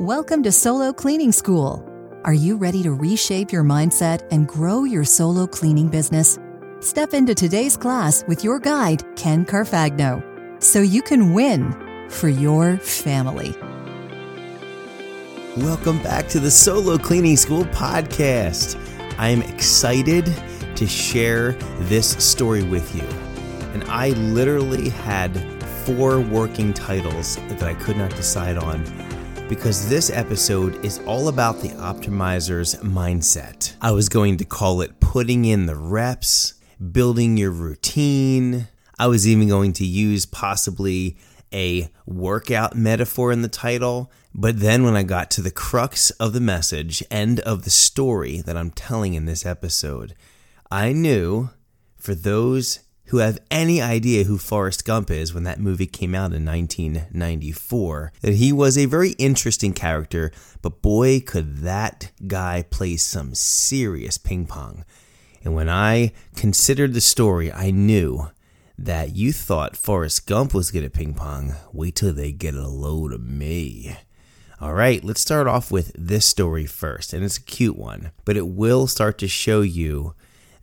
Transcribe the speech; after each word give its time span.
Welcome 0.00 0.42
to 0.42 0.50
Solo 0.50 0.92
Cleaning 0.92 1.30
School. 1.30 1.88
Are 2.24 2.34
you 2.34 2.56
ready 2.56 2.82
to 2.82 2.92
reshape 2.92 3.52
your 3.52 3.62
mindset 3.62 4.26
and 4.32 4.48
grow 4.48 4.82
your 4.82 5.04
solo 5.04 5.46
cleaning 5.46 5.86
business? 5.86 6.36
Step 6.80 7.14
into 7.14 7.32
today's 7.32 7.76
class 7.76 8.24
with 8.26 8.42
your 8.42 8.58
guide, 8.58 9.04
Ken 9.14 9.46
Carfagno, 9.46 10.20
so 10.60 10.80
you 10.80 11.00
can 11.00 11.32
win 11.32 12.08
for 12.10 12.28
your 12.28 12.76
family. 12.78 13.54
Welcome 15.58 16.02
back 16.02 16.26
to 16.30 16.40
the 16.40 16.50
Solo 16.50 16.98
Cleaning 16.98 17.36
School 17.36 17.64
podcast. 17.66 18.76
I 19.16 19.28
am 19.28 19.42
excited 19.42 20.24
to 20.74 20.88
share 20.88 21.52
this 21.82 22.16
story 22.16 22.64
with 22.64 22.96
you. 22.96 23.06
And 23.74 23.84
I 23.84 24.08
literally 24.08 24.88
had 24.88 25.38
four 25.84 26.18
working 26.18 26.74
titles 26.74 27.36
that 27.36 27.62
I 27.62 27.74
could 27.74 27.96
not 27.96 28.10
decide 28.16 28.58
on 28.58 28.84
because 29.48 29.88
this 29.88 30.10
episode 30.10 30.82
is 30.84 31.00
all 31.06 31.28
about 31.28 31.60
the 31.60 31.68
optimizer's 31.70 32.76
mindset. 32.76 33.74
I 33.80 33.90
was 33.92 34.08
going 34.08 34.38
to 34.38 34.44
call 34.44 34.80
it 34.80 35.00
putting 35.00 35.44
in 35.44 35.66
the 35.66 35.76
reps, 35.76 36.54
building 36.92 37.36
your 37.36 37.50
routine. 37.50 38.68
I 38.98 39.06
was 39.06 39.28
even 39.28 39.48
going 39.48 39.74
to 39.74 39.84
use 39.84 40.24
possibly 40.24 41.18
a 41.52 41.90
workout 42.06 42.74
metaphor 42.74 43.32
in 43.32 43.42
the 43.42 43.48
title. 43.48 44.10
But 44.34 44.60
then 44.60 44.82
when 44.82 44.96
I 44.96 45.02
got 45.02 45.30
to 45.32 45.42
the 45.42 45.50
crux 45.50 46.10
of 46.12 46.32
the 46.32 46.40
message, 46.40 47.02
and 47.10 47.40
of 47.40 47.64
the 47.64 47.70
story 47.70 48.40
that 48.40 48.56
I'm 48.56 48.70
telling 48.70 49.12
in 49.12 49.26
this 49.26 49.44
episode, 49.44 50.14
I 50.70 50.92
knew 50.92 51.50
for 51.98 52.14
those 52.14 52.80
who 53.06 53.18
have 53.18 53.38
any 53.50 53.82
idea 53.82 54.24
who 54.24 54.38
Forrest 54.38 54.84
Gump 54.84 55.10
is 55.10 55.34
when 55.34 55.44
that 55.44 55.60
movie 55.60 55.86
came 55.86 56.14
out 56.14 56.32
in 56.32 56.44
1994, 56.44 58.12
that 58.22 58.34
he 58.34 58.52
was 58.52 58.78
a 58.78 58.86
very 58.86 59.10
interesting 59.12 59.72
character, 59.72 60.32
but 60.62 60.80
boy, 60.80 61.20
could 61.20 61.58
that 61.58 62.10
guy 62.26 62.64
play 62.70 62.96
some 62.96 63.34
serious 63.34 64.16
ping 64.16 64.46
pong. 64.46 64.84
And 65.44 65.54
when 65.54 65.68
I 65.68 66.12
considered 66.34 66.94
the 66.94 67.02
story, 67.02 67.52
I 67.52 67.70
knew 67.70 68.30
that 68.78 69.14
you 69.14 69.32
thought 69.32 69.76
Forrest 69.76 70.26
Gump 70.26 70.54
was 70.54 70.70
good 70.70 70.84
at 70.84 70.94
ping 70.94 71.14
pong. 71.14 71.54
Wait 71.72 71.96
till 71.96 72.12
they 72.12 72.32
get 72.32 72.54
a 72.54 72.66
load 72.66 73.12
of 73.12 73.22
me. 73.22 73.96
All 74.60 74.72
right, 74.72 75.04
let's 75.04 75.20
start 75.20 75.46
off 75.46 75.70
with 75.70 75.92
this 75.94 76.26
story 76.26 76.64
first, 76.64 77.12
and 77.12 77.22
it's 77.22 77.36
a 77.36 77.42
cute 77.42 77.76
one, 77.76 78.12
but 78.24 78.36
it 78.36 78.48
will 78.48 78.86
start 78.86 79.18
to 79.18 79.28
show 79.28 79.60
you 79.60 80.14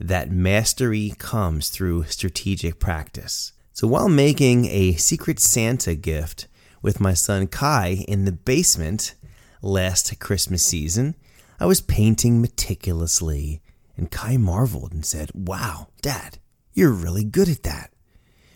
that 0.01 0.31
mastery 0.31 1.13
comes 1.17 1.69
through 1.69 2.05
strategic 2.05 2.79
practice. 2.79 3.53
So 3.73 3.87
while 3.87 4.09
making 4.09 4.65
a 4.65 4.93
Secret 4.93 5.39
Santa 5.39 5.95
gift 5.95 6.47
with 6.81 6.99
my 6.99 7.13
son 7.13 7.47
Kai 7.47 8.03
in 8.07 8.25
the 8.25 8.31
basement 8.31 9.13
last 9.61 10.19
Christmas 10.19 10.65
season, 10.65 11.15
I 11.59 11.67
was 11.67 11.81
painting 11.81 12.41
meticulously, 12.41 13.61
and 13.95 14.09
Kai 14.09 14.37
marveled 14.37 14.91
and 14.91 15.05
said, 15.05 15.29
Wow, 15.35 15.87
Dad, 16.01 16.39
you're 16.73 16.91
really 16.91 17.23
good 17.23 17.47
at 17.47 17.63
that. 17.63 17.91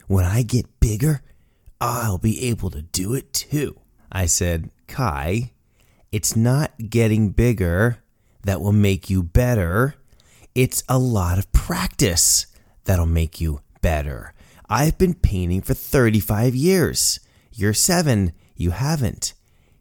When 0.08 0.26
I 0.26 0.42
get 0.42 0.80
bigger, 0.80 1.22
I'll 1.80 2.18
be 2.18 2.46
able 2.46 2.72
to 2.72 2.82
do 2.82 3.14
it 3.14 3.32
too. 3.34 3.80
I 4.12 4.26
said, 4.26 4.72
Kai, 4.88 5.52
it's 6.12 6.36
not 6.36 6.90
getting 6.90 7.30
bigger 7.30 8.00
that 8.44 8.62
will 8.62 8.72
make 8.72 9.10
you 9.10 9.22
better 9.22 9.96
it's 10.56 10.84
a 10.88 10.98
lot 10.98 11.38
of 11.38 11.52
practice 11.52 12.48
that'll 12.86 13.06
make 13.06 13.42
you 13.42 13.60
better. 13.82 14.34
I've 14.70 14.98
been 14.98 15.14
painting 15.14 15.62
for 15.62 15.74
35 15.74 16.56
years. 16.56 17.20
You're 17.52 17.74
seven, 17.74 18.32
you 18.56 18.72
haven't. 18.72 19.34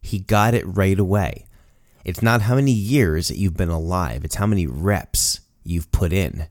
He 0.02 0.18
got 0.18 0.52
it 0.52 0.64
right 0.66 0.98
away. 0.98 1.46
It's 2.04 2.22
not 2.22 2.42
how 2.42 2.56
many 2.56 2.72
years 2.72 3.28
that 3.28 3.38
you've 3.38 3.56
been 3.56 3.70
alive, 3.70 4.24
it's 4.24 4.34
how 4.34 4.46
many 4.46 4.66
reps 4.66 5.40
you've 5.62 5.90
put 5.92 6.12
in. 6.12 6.48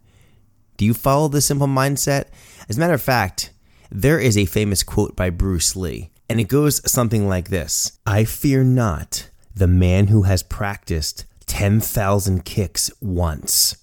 Do 0.77 0.85
you 0.85 0.93
follow 0.93 1.27
the 1.27 1.41
simple 1.41 1.67
mindset? 1.67 2.27
As 2.67 2.77
a 2.77 2.79
matter 2.79 2.93
of 2.93 3.01
fact, 3.01 3.51
there 3.91 4.19
is 4.19 4.37
a 4.37 4.45
famous 4.45 4.83
quote 4.83 5.15
by 5.15 5.29
Bruce 5.29 5.75
Lee, 5.75 6.09
and 6.29 6.39
it 6.39 6.47
goes 6.47 6.81
something 6.89 7.27
like 7.27 7.49
this 7.49 7.99
I 8.05 8.23
fear 8.23 8.63
not 8.63 9.29
the 9.53 9.67
man 9.67 10.07
who 10.07 10.23
has 10.23 10.41
practiced 10.41 11.25
10,000 11.45 12.45
kicks 12.45 12.89
once 12.99 13.75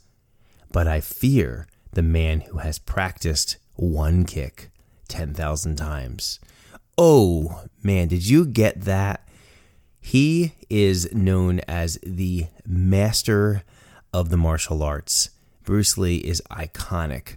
but 0.72 0.86
I 0.86 1.00
fear 1.00 1.66
the 1.92 2.02
man 2.02 2.42
who 2.42 2.58
has 2.58 2.78
practiced 2.78 3.56
one 3.74 4.24
kick 4.24 4.70
10,000 5.08 5.76
times. 5.76 6.38
Oh, 6.96 7.64
man, 7.82 8.08
did 8.08 8.26
you 8.26 8.44
get 8.44 8.82
that? 8.82 9.26
He 10.00 10.52
is 10.68 11.12
known 11.12 11.60
as 11.68 11.98
the 12.02 12.46
master 12.66 13.62
of 14.12 14.30
the 14.30 14.36
martial 14.36 14.82
arts. 14.82 15.30
Bruce 15.64 15.98
Lee 15.98 16.16
is 16.16 16.42
iconic. 16.50 17.36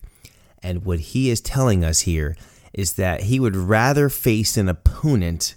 And 0.61 0.85
what 0.85 0.99
he 0.99 1.29
is 1.29 1.41
telling 1.41 1.83
us 1.83 2.01
here 2.01 2.35
is 2.73 2.93
that 2.93 3.23
he 3.23 3.39
would 3.39 3.55
rather 3.55 4.09
face 4.09 4.57
an 4.57 4.69
opponent 4.69 5.55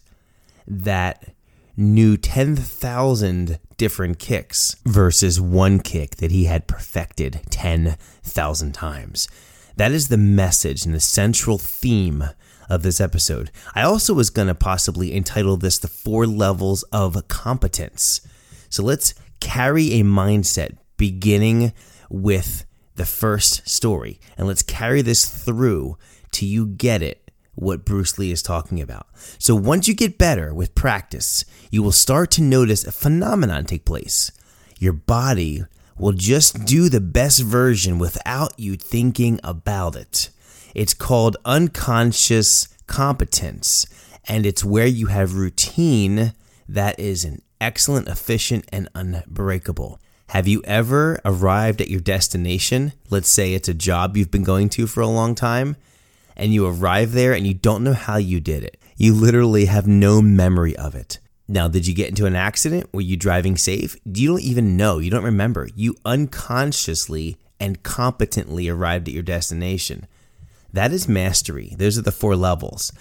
that 0.67 1.33
knew 1.77 2.17
10,000 2.17 3.59
different 3.77 4.19
kicks 4.19 4.77
versus 4.85 5.41
one 5.41 5.81
kick 5.81 6.17
that 6.17 6.31
he 6.31 6.45
had 6.45 6.67
perfected 6.67 7.41
10,000 7.51 8.73
times. 8.73 9.29
That 9.77 9.93
is 9.93 10.09
the 10.09 10.17
message 10.17 10.87
and 10.87 10.95
the 10.95 11.01
central 11.01 11.59
theme 11.59 12.25
of 12.69 12.83
this 12.83 13.01
episode. 13.01 13.51
I 13.75 13.83
also 13.83 14.15
was 14.15 14.31
going 14.31 14.49
to 14.49 14.55
possibly 14.55 15.15
entitle 15.15 15.57
this 15.57 15.79
The 15.79 15.89
Four 15.89 16.27
Levels 16.27 16.83
of 16.85 17.29
Competence. 17.29 18.27
So 18.71 18.83
let's 18.83 19.15
carry 19.41 19.93
a 20.01 20.03
mindset 20.03 20.79
beginning 20.97 21.73
with 22.09 22.65
the 22.95 23.05
first 23.05 23.69
story 23.69 24.19
and 24.39 24.47
let's 24.47 24.63
carry 24.63 25.03
this 25.03 25.27
through 25.27 25.99
till 26.31 26.49
you 26.49 26.67
get 26.67 27.03
it 27.03 27.26
what 27.57 27.85
Bruce 27.85 28.19
Lee 28.19 28.31
is 28.31 28.43
talking 28.43 28.81
about. 28.81 29.09
So 29.39 29.55
once 29.55 29.89
you 29.89 29.95
get 29.95 30.19
better 30.19 30.55
with 30.55 30.75
practice, 30.75 31.45
you 31.71 31.83
will 31.83 31.93
start 31.93 32.31
to 32.33 32.43
notice 32.43 32.87
a 32.87 32.93
phenomenon 32.93 33.65
take 33.65 33.85
place. 33.85 34.31
Your 34.79 34.93
body 34.93 35.65
will 35.99 36.13
just 36.13 36.67
do 36.67 36.89
the 36.89 37.01
best 37.01 37.43
version 37.43 37.99
without 37.99 38.59
you 38.59 38.77
thinking 38.77 39.41
about 39.43 39.97
it. 39.97 40.29
It's 40.75 40.95
called 40.95 41.39
unconscious 41.45 42.69
competence, 42.87 43.87
and 44.29 44.45
it's 44.45 44.63
where 44.63 44.87
you 44.87 45.07
have 45.07 45.35
routine 45.35 46.35
that 46.69 47.01
is 47.01 47.25
an 47.25 47.41
excellent, 47.61 48.09
efficient, 48.09 48.67
and 48.71 48.89
unbreakable. 48.95 49.99
Have 50.31 50.47
you 50.47 50.61
ever 50.65 51.19
arrived 51.25 51.81
at 51.81 51.89
your 51.89 52.01
destination? 52.01 52.93
Let's 53.09 53.29
say 53.29 53.55
it's 53.55 53.69
a 53.69 53.75
job 53.75 54.17
you've 54.17 54.31
been 54.31 54.45
going 54.45 54.69
to 54.71 54.87
for 54.87 55.01
a 55.01 55.07
long 55.07 55.35
time 55.35 55.77
and 56.37 56.53
you 56.53 56.67
arrive 56.67 57.13
there 57.13 57.33
and 57.33 57.47
you 57.47 57.55
don't 57.55 57.85
know 57.85 57.93
how 57.95 58.17
you 58.17 58.41
did 58.41 58.63
it. 58.63 58.79
You 58.97 59.15
literally 59.15 59.67
have 59.67 59.87
no 59.87 60.23
memory 60.23 60.77
of 60.77 60.95
it. 60.95 61.19
Now, 61.49 61.69
did 61.69 61.87
you 61.87 61.95
get 61.95 62.09
into 62.09 62.27
an 62.27 62.35
accident? 62.35 62.93
Were 62.93 63.01
you 63.01 63.17
driving 63.17 63.57
safe? 63.57 63.97
You 64.05 64.29
don't 64.29 64.43
even 64.43 64.77
know. 64.77 64.99
You 64.99 65.11
don't 65.11 65.25
remember. 65.25 65.69
You 65.75 65.97
unconsciously 66.05 67.39
and 67.61 67.83
competently 67.83 68.69
arrived 68.69 69.09
at 69.09 69.15
your 69.15 69.23
destination. 69.23 70.07
That 70.73 70.93
is 70.93 71.09
mastery. 71.09 71.75
Those 71.79 71.97
are 71.97 72.03
the 72.03 72.13
four 72.13 72.37
levels. 72.37 72.93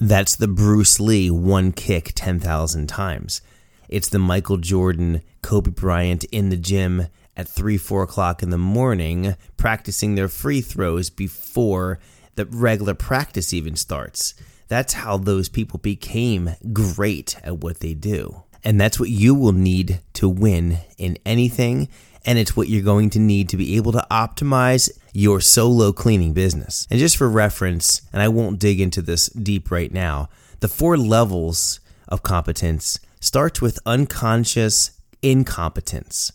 That's 0.00 0.36
the 0.36 0.48
Bruce 0.48 1.00
Lee 1.00 1.30
one 1.30 1.72
kick 1.72 2.12
10,000 2.14 2.88
times. 2.88 3.40
It's 3.88 4.08
the 4.08 4.18
Michael 4.18 4.56
Jordan, 4.58 5.22
Kobe 5.42 5.70
Bryant 5.70 6.24
in 6.24 6.50
the 6.50 6.56
gym 6.56 7.06
at 7.36 7.48
3, 7.48 7.76
4 7.76 8.02
o'clock 8.02 8.42
in 8.42 8.50
the 8.50 8.58
morning 8.58 9.36
practicing 9.56 10.14
their 10.14 10.28
free 10.28 10.60
throws 10.60 11.10
before 11.10 11.98
the 12.36 12.46
regular 12.46 12.94
practice 12.94 13.52
even 13.52 13.76
starts. 13.76 14.34
That's 14.68 14.94
how 14.94 15.18
those 15.18 15.48
people 15.48 15.78
became 15.78 16.56
great 16.72 17.36
at 17.42 17.58
what 17.58 17.80
they 17.80 17.94
do. 17.94 18.42
And 18.64 18.80
that's 18.80 18.98
what 18.98 19.10
you 19.10 19.34
will 19.34 19.52
need 19.52 20.00
to 20.14 20.28
win 20.28 20.78
in 20.96 21.18
anything. 21.26 21.88
And 22.24 22.38
it's 22.38 22.56
what 22.56 22.68
you're 22.68 22.82
going 22.82 23.10
to 23.10 23.18
need 23.18 23.50
to 23.50 23.58
be 23.58 23.76
able 23.76 23.92
to 23.92 24.06
optimize 24.10 24.90
your 25.12 25.40
solo 25.40 25.92
cleaning 25.92 26.32
business. 26.32 26.86
And 26.90 26.98
just 26.98 27.18
for 27.18 27.28
reference, 27.28 28.00
and 28.12 28.22
I 28.22 28.28
won't 28.28 28.58
dig 28.58 28.80
into 28.80 29.02
this 29.02 29.26
deep 29.28 29.70
right 29.70 29.92
now, 29.92 30.30
the 30.60 30.68
four 30.68 30.96
levels 30.96 31.80
of 32.08 32.22
competence 32.22 32.98
starts 33.20 33.60
with 33.60 33.78
unconscious 33.84 34.92
incompetence. 35.20 36.32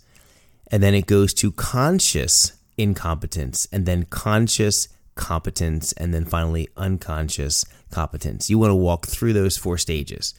And 0.71 0.83
then 0.83 0.93
it 0.93 1.07
goes 1.07 1.33
to 1.35 1.51
conscious 1.51 2.53
incompetence 2.77 3.67
and 3.71 3.85
then 3.85 4.03
conscious 4.05 4.87
competence, 5.19 5.91
and 5.93 6.13
then 6.13 6.25
finally 6.25 6.69
unconscious 6.77 7.65
competence. 7.91 8.49
You 8.49 8.57
want 8.57 8.71
to 8.71 8.75
walk 8.75 9.05
through 9.05 9.33
those 9.33 9.57
four 9.57 9.77
stages. 9.77 10.33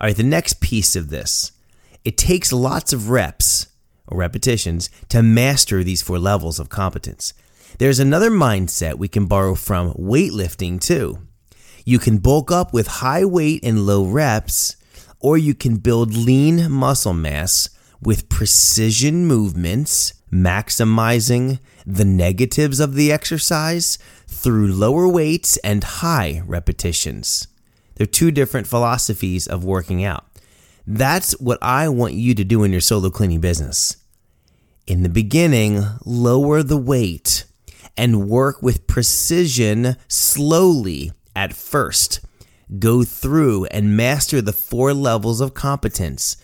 All 0.00 0.06
right, 0.08 0.16
the 0.16 0.22
next 0.24 0.60
piece 0.60 0.96
of 0.96 1.10
this 1.10 1.52
it 2.04 2.16
takes 2.16 2.52
lots 2.52 2.92
of 2.92 3.10
reps 3.10 3.66
or 4.06 4.18
repetitions 4.18 4.88
to 5.08 5.22
master 5.22 5.84
these 5.84 6.02
four 6.02 6.18
levels 6.18 6.58
of 6.58 6.68
competence. 6.68 7.34
There's 7.78 7.98
another 7.98 8.30
mindset 8.30 8.94
we 8.94 9.08
can 9.08 9.26
borrow 9.26 9.54
from 9.54 9.92
weightlifting 9.94 10.80
too. 10.80 11.18
You 11.84 11.98
can 11.98 12.18
bulk 12.18 12.50
up 12.50 12.72
with 12.72 12.86
high 12.86 13.24
weight 13.24 13.64
and 13.64 13.86
low 13.86 14.06
reps, 14.06 14.76
or 15.20 15.36
you 15.36 15.54
can 15.54 15.76
build 15.76 16.16
lean 16.16 16.70
muscle 16.70 17.12
mass 17.12 17.68
with 18.00 18.28
precision 18.28 19.26
movements, 19.26 20.14
maximizing 20.32 21.60
the 21.86 22.04
negatives 22.04 22.80
of 22.80 22.94
the 22.94 23.12
exercise 23.12 23.98
through 24.26 24.72
lower 24.72 25.08
weights 25.08 25.56
and 25.58 25.84
high 25.84 26.42
repetitions. 26.46 27.46
They're 27.94 28.06
two 28.06 28.30
different 28.30 28.66
philosophies 28.66 29.46
of 29.46 29.64
working 29.64 30.04
out. 30.04 30.24
That's 30.86 31.32
what 31.40 31.58
I 31.62 31.88
want 31.88 32.14
you 32.14 32.34
to 32.34 32.44
do 32.44 32.62
in 32.62 32.72
your 32.72 32.80
solo 32.80 33.10
cleaning 33.10 33.40
business. 33.40 33.96
In 34.86 35.02
the 35.02 35.08
beginning, 35.08 35.82
lower 36.04 36.62
the 36.62 36.76
weight 36.76 37.44
and 37.96 38.28
work 38.28 38.62
with 38.62 38.86
precision 38.86 39.96
slowly 40.06 41.12
at 41.34 41.54
first. 41.54 42.20
Go 42.78 43.02
through 43.02 43.64
and 43.66 43.96
master 43.96 44.40
the 44.40 44.52
four 44.52 44.92
levels 44.92 45.40
of 45.40 45.54
competence 45.54 46.36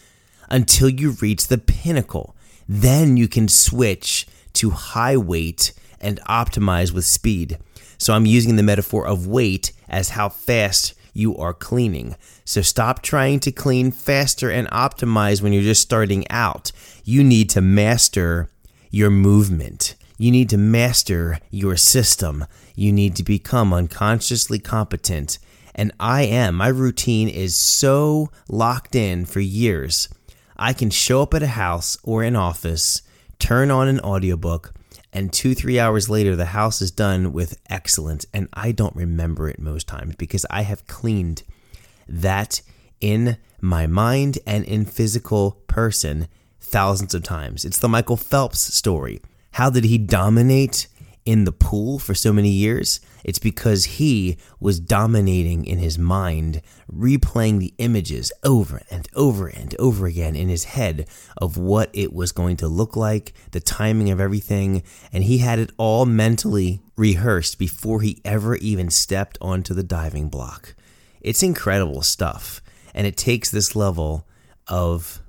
until 0.51 0.89
you 0.89 1.13
reach 1.21 1.49
the 1.49 1.59
pinnacle. 1.59 2.37
Then 2.75 3.19
you 3.19 3.29
can 3.29 3.49
switch 3.49 4.27
to 4.55 4.71
high 4.71 5.19
weight 5.19 5.75
and 6.01 6.19
optimize 6.23 6.91
with 6.91 7.05
speed. 7.05 7.59
So 7.99 8.15
I'm 8.15 8.25
using 8.25 8.57
the 8.57 8.63
metaphor 8.63 9.07
of 9.07 9.27
weight 9.27 9.73
as 9.91 10.11
how 10.11 10.31
fast 10.31 10.95
you 11.13 11.37
are 11.37 11.53
cleaning. 11.53 12.17
So 12.47 12.63
stop 12.63 13.03
trying 13.03 13.41
to 13.41 13.53
clean 13.53 13.91
faster 13.91 14.51
and 14.51 14.67
optimize 14.71 15.43
when 15.43 15.53
you're 15.53 15.63
just 15.63 15.83
starting 15.83 16.25
out. 16.31 16.73
You 17.05 17.23
need 17.23 17.51
to 17.51 17.61
master 17.61 18.49
your 18.91 19.11
movement. 19.11 19.95
You 20.17 20.31
need 20.31 20.49
to 20.49 20.57
master 20.57 21.41
your 21.51 21.77
system. 21.77 22.47
You 22.75 22.91
need 22.91 23.17
to 23.17 23.23
become 23.23 23.75
unconsciously 23.75 24.59
competent. 24.59 25.39
And 25.75 25.93
I 26.01 26.23
am. 26.23 26.55
My 26.55 26.69
routine 26.69 27.29
is 27.29 27.55
so 27.55 28.31
locked 28.49 28.95
in 28.95 29.27
for 29.27 29.41
years 29.41 30.09
I 30.63 30.73
can 30.75 30.91
show 30.91 31.23
up 31.23 31.35
at 31.35 31.43
a 31.43 31.49
house 31.49 31.99
or 32.05 32.23
an 32.23 32.37
office, 32.37 33.03
turn 33.41 33.73
on 33.73 33.89
an 33.89 33.99
audiobook, 33.99 34.73
and 35.13 35.33
two, 35.33 35.57
three 35.57 35.81
hours 35.81 36.09
later, 36.09 36.37
the 36.37 36.47
house 36.47 36.81
is 36.81 36.93
done 36.93 37.33
with 37.33 37.59
excellence. 37.69 38.25
And 38.33 38.49
I 38.53 38.71
don't 38.71 38.95
remember 38.95 39.49
it 39.49 39.59
most 39.59 39.89
times 39.89 40.15
because 40.15 40.47
I 40.51 40.63
have 40.63 40.87
cleaned 40.87 41.43
that 42.07 42.63
in 43.01 43.39
my 43.61 43.89
mind 43.89 44.39
and 44.47 44.65
in 44.65 44.85
physical 44.85 45.61
person 45.67 46.29
thousands 46.61 47.13
of 47.13 47.25
times. 47.25 47.65
It's 47.65 47.81
the 47.81 47.89
Michael 47.89 48.17
Phelps 48.17 48.61
story. 48.61 49.21
How 49.55 49.69
did 49.69 49.83
he 49.83 49.99
dominate 49.99 50.87
in 51.25 51.45
the 51.45 51.53
pool 51.53 51.99
for 51.99 52.15
so 52.15 52.33
many 52.33 52.51
years? 52.51 53.01
It's 53.25 53.39
because 53.39 53.85
he 53.85 54.37
was 54.59 54.81
dominating 54.81 55.65
in 55.65 55.79
his 55.79 55.99
mind, 55.99 56.63
replaying 56.93 57.59
the 57.59 57.75
images 57.79 58.33
over 58.43 58.83
and 58.91 59.09
over 59.15 59.47
and 59.47 59.75
over 59.79 60.07
again 60.07 60.35
in 60.35 60.49
his 60.49 60.65
head 60.65 61.07
of 61.37 61.57
what 61.57 61.91
it 61.93 62.13
was 62.13 62.33
going 62.33 62.57
to 62.59 62.69
look 62.69 62.97
like, 62.97 63.33
the 63.53 63.61
timing 63.61 64.11
of 64.11 64.21
everything, 64.21 64.83
and 65.13 65.25
he 65.25 65.39
had 65.39 65.59
it 65.59 65.71
all 65.77 66.05
mentally 66.07 66.81
rehearsed 66.97 67.59
before 67.59 68.01
he 68.01 68.21
ever 68.25 68.57
even 68.57 68.91
stepped 68.91 69.39
onto 69.41 69.75
the 69.75 69.83
diving 69.83 70.29
block. 70.29 70.75
It's 71.21 71.43
incredible 71.43 72.03
stuff, 72.03 72.61
and 72.95 73.07
it 73.07 73.17
takes 73.17 73.51
this 73.51 73.77
level 73.77 74.27
of 74.67 75.21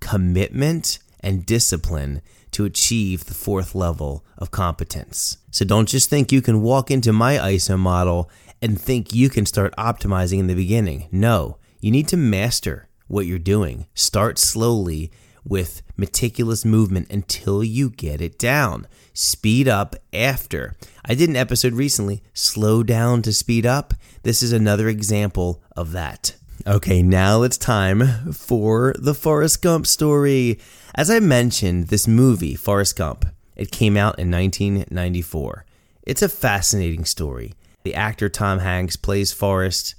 commitment 0.00 0.98
and 1.20 1.46
discipline 1.46 2.22
to 2.52 2.64
achieve 2.64 3.24
the 3.24 3.34
fourth 3.34 3.74
level 3.74 4.24
of 4.38 4.50
competence. 4.50 5.38
So 5.50 5.64
don't 5.64 5.88
just 5.88 6.10
think 6.10 6.32
you 6.32 6.42
can 6.42 6.62
walk 6.62 6.90
into 6.90 7.12
my 7.12 7.36
ISO 7.36 7.78
model 7.78 8.30
and 8.62 8.80
think 8.80 9.14
you 9.14 9.30
can 9.30 9.46
start 9.46 9.74
optimizing 9.76 10.38
in 10.38 10.46
the 10.46 10.54
beginning. 10.54 11.08
No, 11.10 11.58
you 11.80 11.90
need 11.90 12.08
to 12.08 12.16
master 12.16 12.88
what 13.08 13.26
you're 13.26 13.38
doing. 13.38 13.86
Start 13.94 14.38
slowly 14.38 15.10
with 15.44 15.82
meticulous 15.96 16.64
movement 16.64 17.10
until 17.10 17.64
you 17.64 17.90
get 17.90 18.20
it 18.20 18.38
down. 18.38 18.86
Speed 19.12 19.68
up 19.68 19.96
after. 20.12 20.76
I 21.04 21.14
did 21.14 21.28
an 21.28 21.36
episode 21.36 21.72
recently, 21.72 22.22
Slow 22.34 22.82
Down 22.82 23.22
to 23.22 23.32
Speed 23.32 23.66
Up. 23.66 23.94
This 24.22 24.42
is 24.42 24.52
another 24.52 24.88
example 24.88 25.62
of 25.76 25.92
that. 25.92 26.36
Okay, 26.66 27.02
now 27.02 27.42
it's 27.42 27.56
time 27.56 28.32
for 28.34 28.94
the 28.98 29.14
Forrest 29.14 29.62
Gump 29.62 29.86
story. 29.86 30.58
As 30.94 31.10
I 31.10 31.18
mentioned, 31.18 31.86
this 31.86 32.06
movie, 32.06 32.54
Forrest 32.54 32.96
Gump, 32.96 33.24
it 33.56 33.70
came 33.70 33.96
out 33.96 34.18
in 34.18 34.30
1994. 34.30 35.64
It's 36.02 36.20
a 36.20 36.28
fascinating 36.28 37.06
story. 37.06 37.54
The 37.82 37.94
actor 37.94 38.28
Tom 38.28 38.58
Hanks 38.58 38.96
plays 38.96 39.32
Forrest, 39.32 39.94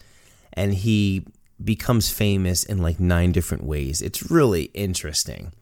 and 0.54 0.76
he 0.76 1.26
becomes 1.64 2.12
famous 2.12 2.64
in 2.64 2.78
like 2.78 3.00
nine 3.00 3.32
different 3.32 3.64
ways. 3.64 4.04
It's 4.04 4.30
really 4.30 4.66
interesting. 4.76 5.54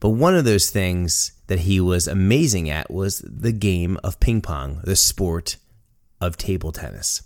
But 0.00 0.10
one 0.10 0.34
of 0.34 0.46
those 0.46 0.70
things 0.70 1.32
that 1.48 1.60
he 1.60 1.80
was 1.80 2.08
amazing 2.08 2.70
at 2.70 2.90
was 2.90 3.18
the 3.18 3.52
game 3.52 3.98
of 4.02 4.20
ping 4.20 4.40
pong, 4.40 4.80
the 4.84 4.96
sport 4.96 5.58
of 6.18 6.38
table 6.38 6.72
tennis. 6.72 7.20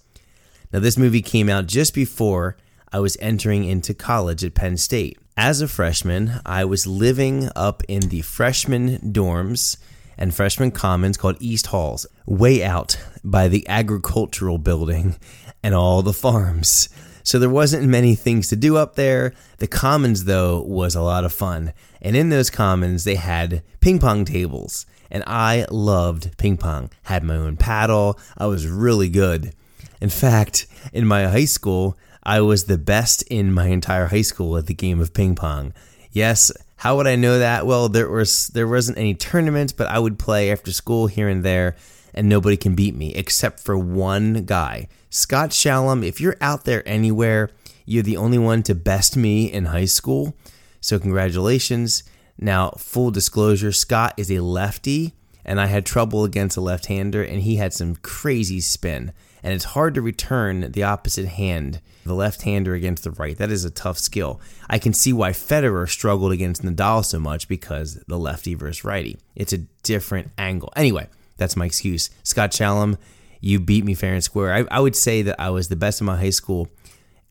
Now, 0.73 0.81
this 0.81 0.99
movie 0.99 1.23
came 1.23 1.49
out 1.49 1.69
just 1.69 1.95
before 1.95 2.57
I 2.95 3.01
was 3.01 3.17
entering 3.19 3.65
into 3.65 3.93
college 3.93 4.45
at 4.45 4.55
Penn 4.55 4.77
State. 4.77 5.19
As 5.37 5.61
a 5.61 5.67
freshman, 5.67 6.35
I 6.47 6.65
was 6.65 6.87
living 6.87 7.51
up 7.57 7.83
in 7.89 8.03
the 8.03 8.21
freshman 8.21 8.99
dorms 9.13 9.79
and 10.17 10.33
freshman 10.33 10.71
commons 10.71 11.17
called 11.17 11.37
East 11.41 11.67
Halls, 11.67 12.07
way 12.25 12.63
out 12.63 12.97
by 13.25 13.49
the 13.49 13.69
agricultural 13.69 14.59
building 14.59 15.17
and 15.61 15.75
all 15.75 16.03
the 16.03 16.13
farms. 16.13 16.89
So 17.25 17.41
there 17.41 17.51
wasn't 17.51 17.89
many 17.89 18.15
things 18.15 18.49
to 18.51 18.55
do 18.55 18.77
up 18.77 18.95
there. 18.95 19.35
The 19.59 19.67
commons, 19.67 20.27
though, 20.27 20.63
was 20.63 20.95
a 20.95 21.03
lot 21.03 21.25
of 21.25 21.33
fun. 21.33 21.73
And 22.01 22.15
in 22.15 22.29
those 22.29 22.49
commons, 22.49 23.03
they 23.03 23.17
had 23.17 23.65
ping 23.81 23.99
pong 23.99 24.25
tables. 24.25 24.87
And 25.11 25.25
I 25.27 25.67
loved 25.69 26.39
ping 26.39 26.59
pong. 26.59 26.93
Had 27.03 27.25
my 27.25 27.35
own 27.35 27.57
paddle. 27.57 28.21
I 28.39 28.47
was 28.47 28.69
really 28.69 29.09
good. 29.09 29.53
In 30.01 30.11
fact, 30.11 30.69
in 30.93 31.09
my 31.09 31.25
high 31.27 31.47
school, 31.47 31.99
I 32.25 32.41
was 32.41 32.65
the 32.65 32.79
best 32.79 33.23
in 33.23 33.53
my 33.53 33.67
entire 33.67 34.07
high 34.07 34.23
school 34.23 34.57
at 34.57 34.67
the 34.67 34.75
game 34.75 35.01
of 35.01 35.13
ping 35.13 35.35
pong. 35.35 35.73
Yes, 36.11 36.53
how 36.77 36.97
would 36.97 37.07
I 37.07 37.17
know 37.17 37.39
that? 37.39 37.67
Well, 37.67 37.89
there 37.89 38.09
was 38.09 38.49
there 38.49 38.69
wasn't 38.69 38.99
any 38.99 39.15
tournaments, 39.15 39.73
but 39.73 39.89
I 39.89 39.99
would 39.99 40.19
play 40.19 40.51
after 40.51 40.73
school 40.73 41.07
here 41.07 41.29
and 41.29 41.45
there, 41.45 41.77
and 42.15 42.29
nobody 42.29 42.57
can 42.57 42.75
beat 42.75 42.95
me 42.95 43.15
except 43.15 43.61
for 43.61 43.77
one 43.77 44.45
guy, 44.45 44.89
Scott 45.11 45.53
Shalom. 45.53 46.03
If 46.03 46.21
you're 46.21 46.37
out 46.41 46.65
there 46.65 46.87
anywhere, 46.89 47.51
you're 47.85 48.03
the 48.03 48.17
only 48.17 48.39
one 48.39 48.63
to 48.65 48.75
best 48.75 49.17
me 49.17 49.53
in 49.53 49.67
high 49.67 49.85
school. 49.85 50.35
So 50.81 50.99
congratulations. 50.99 52.05
Now, 52.39 52.71
full 52.79 53.11
disclosure, 53.11 53.71
Scott 53.71 54.15
is 54.17 54.31
a 54.31 54.41
lefty, 54.41 55.15
and 55.45 55.61
I 55.61 55.67
had 55.67 55.87
trouble 55.87 56.25
against 56.25 56.57
a 56.57 56.61
left-hander, 56.61 57.23
and 57.23 57.43
he 57.43 57.57
had 57.57 57.73
some 57.73 57.97
crazy 57.97 58.61
spin 58.61 59.13
and 59.45 59.53
it's 59.53 59.65
hard 59.65 59.95
to 59.95 60.03
return 60.03 60.73
the 60.73 60.83
opposite 60.83 61.27
hand, 61.29 61.81
the 62.05 62.15
left 62.15 62.43
hander 62.43 62.75
against 62.75 63.05
the 63.05 63.11
right. 63.13 63.37
That 63.37 63.51
is 63.51 63.65
a 63.65 63.71
tough 63.71 63.99
skill. 63.99 64.41
I 64.69 64.79
can 64.79 64.93
see 64.93 65.13
why 65.13 65.31
Federer 65.31 65.89
struggled 65.89 66.33
against 66.33 66.63
Nadal 66.63 67.05
so 67.05 67.19
much 67.19 67.49
because 67.49 67.95
the 68.07 68.19
lefty 68.19 68.55
versus 68.55 68.85
righty. 68.85 69.19
It's 69.35 69.53
a 69.53 69.59
different 69.83 70.31
angle. 70.39 70.73
Anyway, 70.77 71.09
that's 71.37 71.57
my 71.57 71.67
excuse. 71.67 72.11
Scott 72.23 72.53
Shalom, 72.53 72.99
you 73.41 73.61
beat 73.61 73.85
me 73.85 73.95
fair 73.95 74.15
and 74.15 74.25
square. 74.25 74.55
I, 74.55 74.65
I 74.71 74.81
would 74.81 74.97
say 74.97 75.23
that 75.23 75.41
I 75.41 75.51
was 75.51 75.69
the 75.69 75.77
best 75.77 76.01
in 76.01 76.07
my 76.07 76.17
high 76.17 76.31
school 76.31 76.69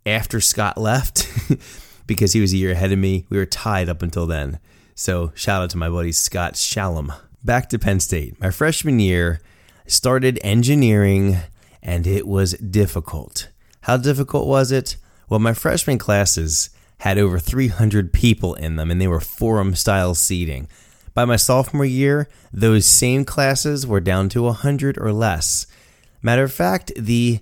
after 0.06 0.42
Scott 0.42 0.78
left 0.78 1.28
because 2.08 2.34
he 2.34 2.42
was 2.42 2.54
a 2.54 2.58
year 2.58 2.72
ahead 2.72 2.92
of 2.92 3.00
me. 3.00 3.26
We 3.30 3.38
were 3.38 3.46
tied 3.46 3.90
up 3.90 4.02
until 4.02 4.26
then. 4.26 4.60
So 4.96 5.32
shout 5.36 5.62
out 5.62 5.70
to 5.72 5.78
my 5.78 5.90
buddy 5.90 6.12
Scott 6.12 6.56
Shalom. 6.56 7.14
Back 7.44 7.70
to 7.70 7.80
Penn 7.80 8.00
State. 8.00 8.40
My 8.40 8.52
freshman 8.52 9.00
year, 9.00 9.42
started 9.86 10.40
engineering 10.44 11.38
and 11.82 12.08
it 12.08 12.28
was 12.28 12.54
difficult. 12.54 13.50
How 13.84 13.98
difficult 13.98 14.48
was 14.48 14.72
it? 14.72 14.98
Well, 15.30 15.40
my 15.40 15.54
freshman 15.54 15.98
classes 15.98 16.70
had 17.00 17.18
over 17.18 17.38
300 17.38 18.14
people 18.14 18.54
in 18.56 18.78
them 18.78 18.90
and 18.90 19.00
they 19.00 19.08
were 19.08 19.20
forum 19.20 19.76
style 19.76 20.16
seating. 20.16 20.68
By 21.14 21.26
my 21.26 21.36
sophomore 21.36 21.86
year, 21.86 22.30
those 22.52 22.86
same 22.86 23.26
classes 23.26 23.86
were 23.86 24.00
down 24.00 24.30
to 24.30 24.44
100 24.44 24.98
or 24.98 25.12
less. 25.12 25.68
Matter 26.22 26.44
of 26.44 26.54
fact, 26.54 26.92
the 26.98 27.42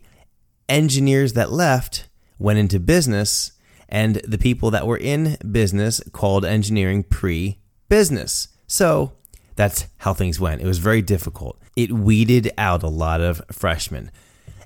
engineers 0.68 1.34
that 1.34 1.52
left 1.52 2.08
went 2.40 2.58
into 2.58 2.80
business, 2.80 3.52
and 3.88 4.16
the 4.28 4.38
people 4.38 4.72
that 4.72 4.88
were 4.88 4.98
in 4.98 5.38
business 5.52 6.02
called 6.12 6.44
engineering 6.44 7.04
pre 7.04 7.60
business. 7.90 8.48
So 8.66 9.12
that's 9.56 9.86
how 9.98 10.14
things 10.14 10.40
went. 10.40 10.62
It 10.62 10.66
was 10.66 10.80
very 10.80 11.02
difficult. 11.02 11.62
It 11.76 11.92
weeded 11.92 12.52
out 12.58 12.84
a 12.84 12.88
lot 12.88 13.22
of 13.22 13.42
freshmen 13.52 14.10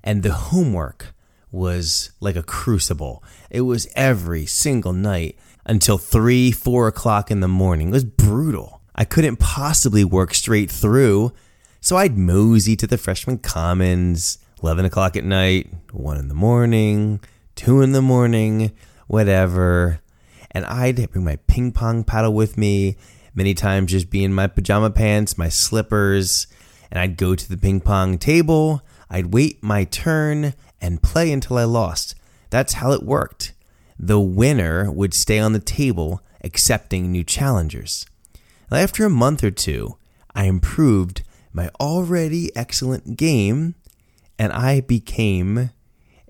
and 0.03 0.23
the 0.23 0.31
homework 0.31 1.14
was 1.51 2.11
like 2.19 2.35
a 2.35 2.43
crucible. 2.43 3.23
It 3.49 3.61
was 3.61 3.87
every 3.95 4.45
single 4.45 4.93
night 4.93 5.37
until 5.65 5.97
three, 5.97 6.51
four 6.51 6.87
o'clock 6.87 7.31
in 7.31 7.39
the 7.39 7.47
morning. 7.47 7.89
It 7.89 7.93
was 7.93 8.05
brutal. 8.05 8.81
I 8.95 9.05
couldn't 9.05 9.37
possibly 9.37 10.03
work 10.03 10.33
straight 10.33 10.71
through, 10.71 11.33
so 11.81 11.97
I'd 11.97 12.17
mosey 12.17 12.75
to 12.77 12.87
the 12.87 12.97
freshman 12.97 13.39
commons, 13.39 14.37
11 14.63 14.85
o'clock 14.85 15.15
at 15.15 15.23
night, 15.23 15.71
1 15.91 16.17
in 16.17 16.27
the 16.27 16.33
morning, 16.33 17.19
2 17.55 17.81
in 17.81 17.91
the 17.91 18.01
morning, 18.01 18.71
whatever. 19.07 19.99
And 20.51 20.65
I'd 20.65 21.11
bring 21.11 21.25
my 21.25 21.35
ping 21.47 21.71
pong 21.71 22.03
paddle 22.03 22.33
with 22.33 22.57
me, 22.57 22.95
many 23.33 23.53
times 23.53 23.91
just 23.91 24.09
be 24.09 24.23
in 24.23 24.33
my 24.33 24.47
pajama 24.47 24.89
pants, 24.89 25.37
my 25.37 25.49
slippers, 25.49 26.47
and 26.89 26.99
I'd 26.99 27.17
go 27.17 27.35
to 27.35 27.49
the 27.49 27.57
ping 27.57 27.81
pong 27.81 28.17
table, 28.17 28.81
I'd 29.09 29.33
wait 29.33 29.61
my 29.61 29.83
turn 29.83 30.53
and 30.85 31.01
play 31.01 31.31
until 31.31 31.57
I 31.57 31.63
lost. 31.63 32.13
That's 32.51 32.73
how 32.73 32.91
it 32.91 33.01
worked. 33.01 33.53
The 33.97 34.19
winner 34.19 34.91
would 34.91 35.15
stay 35.15 35.39
on 35.39 35.53
the 35.53 35.59
table 35.59 36.21
accepting 36.43 37.11
new 37.11 37.23
challengers. 37.23 38.05
After 38.71 39.03
a 39.03 39.09
month 39.09 39.43
or 39.43 39.49
two, 39.49 39.97
I 40.35 40.45
improved 40.45 41.23
my 41.51 41.69
already 41.81 42.55
excellent 42.55 43.17
game 43.17 43.73
and 44.37 44.53
I 44.53 44.81
became 44.81 45.71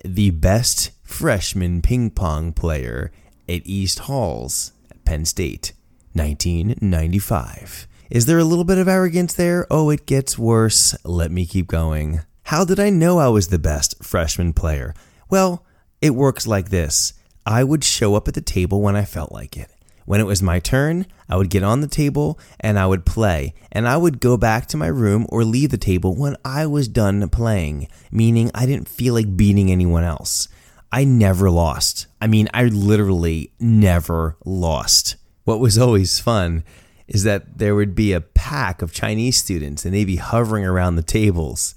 the 0.05 0.29
best 0.29 0.91
freshman 1.03 1.81
ping 1.81 2.11
pong 2.11 2.53
player 2.53 3.11
at 3.49 3.61
East 3.65 3.99
Halls 3.99 4.71
at 4.89 5.03
Penn 5.03 5.25
State, 5.25 5.73
1995. 6.13 7.87
Is 8.09 8.25
there 8.25 8.39
a 8.39 8.45
little 8.45 8.63
bit 8.63 8.77
of 8.77 8.87
arrogance 8.87 9.33
there? 9.33 9.67
Oh, 9.69 9.89
it 9.89 10.05
gets 10.05 10.37
worse. 10.37 10.95
Let 11.03 11.31
me 11.31 11.45
keep 11.45 11.67
going. 11.67 12.21
How 12.49 12.63
did 12.63 12.79
I 12.79 12.91
know 12.91 13.17
I 13.17 13.27
was 13.29 13.47
the 13.47 13.57
best 13.57 14.03
freshman 14.03 14.53
player? 14.53 14.93
Well, 15.31 15.65
it 15.99 16.11
works 16.11 16.45
like 16.45 16.69
this 16.69 17.13
I 17.43 17.63
would 17.63 17.83
show 17.83 18.13
up 18.13 18.27
at 18.27 18.35
the 18.35 18.41
table 18.41 18.81
when 18.81 18.95
I 18.95 19.03
felt 19.03 19.31
like 19.31 19.57
it. 19.57 19.71
When 20.05 20.21
it 20.21 20.27
was 20.27 20.43
my 20.43 20.59
turn, 20.59 21.07
I 21.27 21.37
would 21.37 21.49
get 21.49 21.63
on 21.63 21.81
the 21.81 21.87
table 21.87 22.39
and 22.59 22.77
I 22.77 22.85
would 22.85 23.03
play, 23.03 23.55
and 23.71 23.87
I 23.87 23.97
would 23.97 24.19
go 24.19 24.37
back 24.37 24.67
to 24.67 24.77
my 24.77 24.85
room 24.85 25.25
or 25.29 25.43
leave 25.43 25.71
the 25.71 25.79
table 25.79 26.15
when 26.15 26.35
I 26.45 26.67
was 26.67 26.87
done 26.87 27.27
playing, 27.29 27.87
meaning 28.11 28.51
I 28.53 28.67
didn't 28.67 28.89
feel 28.89 29.15
like 29.15 29.35
beating 29.35 29.71
anyone 29.71 30.03
else. 30.03 30.47
I 30.91 31.03
never 31.03 31.49
lost. 31.49 32.05
I 32.21 32.27
mean, 32.27 32.47
I 32.53 32.65
literally 32.65 33.53
never 33.59 34.37
lost. 34.45 35.15
What 35.45 35.59
was 35.59 35.79
always 35.79 36.19
fun 36.19 36.63
is 37.07 37.23
that 37.23 37.57
there 37.57 37.73
would 37.73 37.95
be 37.95 38.13
a 38.13 38.21
pack 38.21 38.83
of 38.83 38.93
Chinese 38.93 39.37
students 39.37 39.83
and 39.83 39.95
they'd 39.95 40.05
be 40.05 40.17
hovering 40.17 40.63
around 40.63 40.95
the 40.95 41.01
tables 41.01 41.73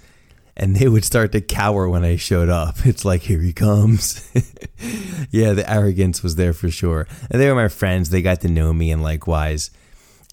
and 0.58 0.74
they 0.74 0.88
would 0.88 1.04
start 1.04 1.32
to 1.32 1.40
cower 1.40 1.88
when 1.88 2.04
I 2.04 2.16
showed 2.16 2.48
up. 2.48 2.76
It's 2.84 3.04
like, 3.04 3.22
here 3.22 3.40
he 3.40 3.52
comes. 3.52 4.28
yeah, 5.30 5.52
the 5.52 5.70
arrogance 5.70 6.22
was 6.22 6.34
there 6.34 6.52
for 6.52 6.70
sure. 6.70 7.06
And 7.30 7.40
they 7.40 7.48
were 7.48 7.54
my 7.54 7.68
friends. 7.68 8.10
They 8.10 8.22
got 8.22 8.40
to 8.40 8.48
know 8.48 8.72
me 8.72 8.90
and 8.90 9.02
likewise. 9.02 9.70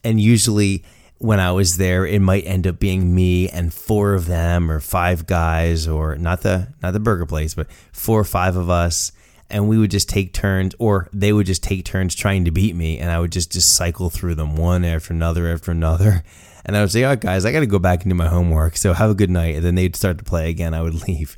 And 0.03 0.19
usually 0.19 0.83
when 1.17 1.39
I 1.39 1.51
was 1.51 1.77
there, 1.77 2.05
it 2.05 2.21
might 2.21 2.45
end 2.45 2.65
up 2.65 2.79
being 2.79 3.13
me 3.13 3.49
and 3.49 3.73
four 3.73 4.13
of 4.13 4.25
them 4.25 4.71
or 4.71 4.79
five 4.79 5.27
guys 5.27 5.87
or 5.87 6.15
not 6.15 6.41
the 6.41 6.73
not 6.81 6.93
the 6.93 6.99
burger 6.99 7.25
place, 7.25 7.53
but 7.53 7.71
four 7.91 8.19
or 8.19 8.25
five 8.25 8.55
of 8.55 8.69
us 8.69 9.11
and 9.49 9.69
we 9.69 9.77
would 9.77 9.91
just 9.91 10.09
take 10.09 10.33
turns 10.33 10.73
or 10.79 11.09
they 11.13 11.31
would 11.31 11.45
just 11.45 11.63
take 11.63 11.85
turns 11.85 12.15
trying 12.15 12.45
to 12.45 12.51
beat 12.51 12.75
me 12.75 12.97
and 12.97 13.11
I 13.11 13.19
would 13.19 13.31
just 13.31 13.51
just 13.51 13.75
cycle 13.75 14.09
through 14.09 14.35
them 14.35 14.55
one 14.55 14.83
after 14.83 15.13
another 15.13 15.51
after 15.51 15.71
another. 15.71 16.23
And 16.67 16.75
I 16.75 16.81
would 16.81 16.91
say, 16.91 17.03
all 17.03 17.11
right 17.11 17.19
guys, 17.19 17.45
I 17.45 17.51
got 17.51 17.59
to 17.59 17.67
go 17.67 17.77
back 17.77 18.01
and 18.01 18.09
do 18.09 18.15
my 18.15 18.27
homework. 18.27 18.75
So 18.75 18.93
have 18.93 19.11
a 19.11 19.13
good 19.13 19.29
night." 19.29 19.53
And 19.53 19.63
then 19.63 19.75
they'd 19.75 19.95
start 19.95 20.17
to 20.17 20.23
play 20.23 20.49
again. 20.49 20.73
I 20.73 20.81
would 20.81 20.95
leave. 21.07 21.37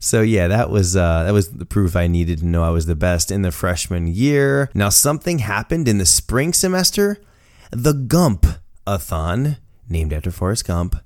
So 0.00 0.20
yeah, 0.20 0.48
that 0.48 0.70
was 0.70 0.96
uh, 0.96 1.24
that 1.24 1.32
was 1.32 1.50
the 1.50 1.64
proof 1.64 1.96
I 1.96 2.06
needed 2.06 2.38
to 2.38 2.46
know 2.46 2.62
I 2.62 2.70
was 2.70 2.86
the 2.86 2.96
best 2.96 3.30
in 3.30 3.42
the 3.42 3.50
freshman 3.50 4.06
year. 4.06 4.70
Now 4.74 4.88
something 4.88 5.38
happened 5.40 5.88
in 5.88 5.98
the 5.98 6.06
spring 6.06 6.52
semester. 6.52 7.18
The 7.70 7.92
Gump-a-thon, 7.92 9.58
named 9.88 10.12
after 10.12 10.30
Forrest 10.30 10.66
Gump, 10.66 10.96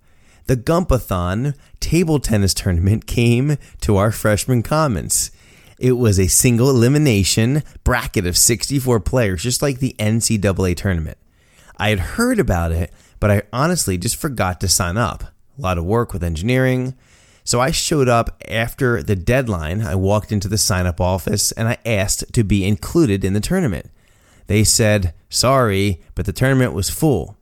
the 0.46 0.56
Gump-a-thon 0.56 1.54
table 1.80 2.20
tennis 2.20 2.54
tournament 2.54 3.06
came 3.18 3.56
to 3.80 3.96
our 3.96 4.12
freshman 4.12 4.62
commons. 4.62 5.30
It 5.82 5.98
was 5.98 6.20
a 6.20 6.28
single 6.28 6.70
elimination 6.70 7.64
bracket 7.82 8.24
of 8.24 8.38
64 8.38 9.00
players, 9.00 9.42
just 9.42 9.62
like 9.62 9.80
the 9.80 9.96
NCAA 9.98 10.76
tournament. 10.76 11.18
I 11.76 11.88
had 11.88 11.98
heard 11.98 12.38
about 12.38 12.70
it, 12.70 12.92
but 13.18 13.32
I 13.32 13.42
honestly 13.52 13.98
just 13.98 14.14
forgot 14.14 14.60
to 14.60 14.68
sign 14.68 14.96
up. 14.96 15.24
A 15.58 15.60
lot 15.60 15.78
of 15.78 15.84
work 15.84 16.12
with 16.12 16.22
engineering. 16.22 16.94
So 17.42 17.60
I 17.60 17.72
showed 17.72 18.08
up 18.08 18.40
after 18.48 19.02
the 19.02 19.16
deadline. 19.16 19.82
I 19.82 19.96
walked 19.96 20.30
into 20.30 20.46
the 20.46 20.56
sign 20.56 20.86
up 20.86 21.00
office 21.00 21.50
and 21.50 21.66
I 21.66 21.78
asked 21.84 22.32
to 22.32 22.44
be 22.44 22.64
included 22.64 23.24
in 23.24 23.32
the 23.32 23.40
tournament. 23.40 23.90
They 24.46 24.62
said, 24.62 25.12
sorry, 25.30 26.00
but 26.14 26.26
the 26.26 26.32
tournament 26.32 26.74
was 26.74 26.90
full. 26.90 27.36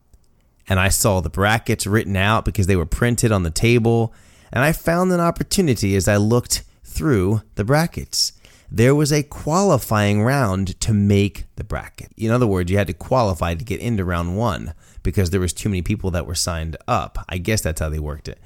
And 0.67 0.81
I 0.81 0.89
saw 0.89 1.21
the 1.21 1.29
brackets 1.29 1.87
written 1.87 2.17
out 2.17 2.47
because 2.47 2.67
they 2.69 2.77
were 2.77 2.87
printed 2.87 3.33
on 3.33 3.43
the 3.43 3.51
table. 3.51 4.15
And 4.51 4.65
I 4.65 4.73
found 4.73 5.13
an 5.13 5.21
opportunity 5.21 5.95
as 5.95 6.09
I 6.09 6.17
looked 6.17 6.63
through 7.01 7.41
the 7.55 7.65
brackets. 7.65 8.35
There 8.71 8.95
was 8.95 9.11
a 9.11 9.23
qualifying 9.23 10.23
round 10.23 10.79
to 10.83 10.93
make 10.93 11.47
the 11.57 11.65
bracket. 11.65 12.13
In 12.19 12.31
other 12.31 12.47
words, 12.47 12.71
you 12.71 12.77
had 12.77 12.89
to 12.89 12.93
qualify 12.93 13.55
to 13.55 13.65
get 13.65 13.81
into 13.81 14.05
round 14.05 14.37
one 14.37 14.75
because 15.03 15.31
there 15.31 15.41
was 15.41 15.55
too 15.55 15.71
many 15.71 15.81
people 15.81 16.11
that 16.11 16.27
were 16.27 16.35
signed 16.35 16.77
up. 16.87 17.25
I 17.27 17.39
guess 17.39 17.63
that's 17.63 17.81
how 17.81 17.89
they 17.89 17.99
worked 17.99 18.29
it. 18.29 18.39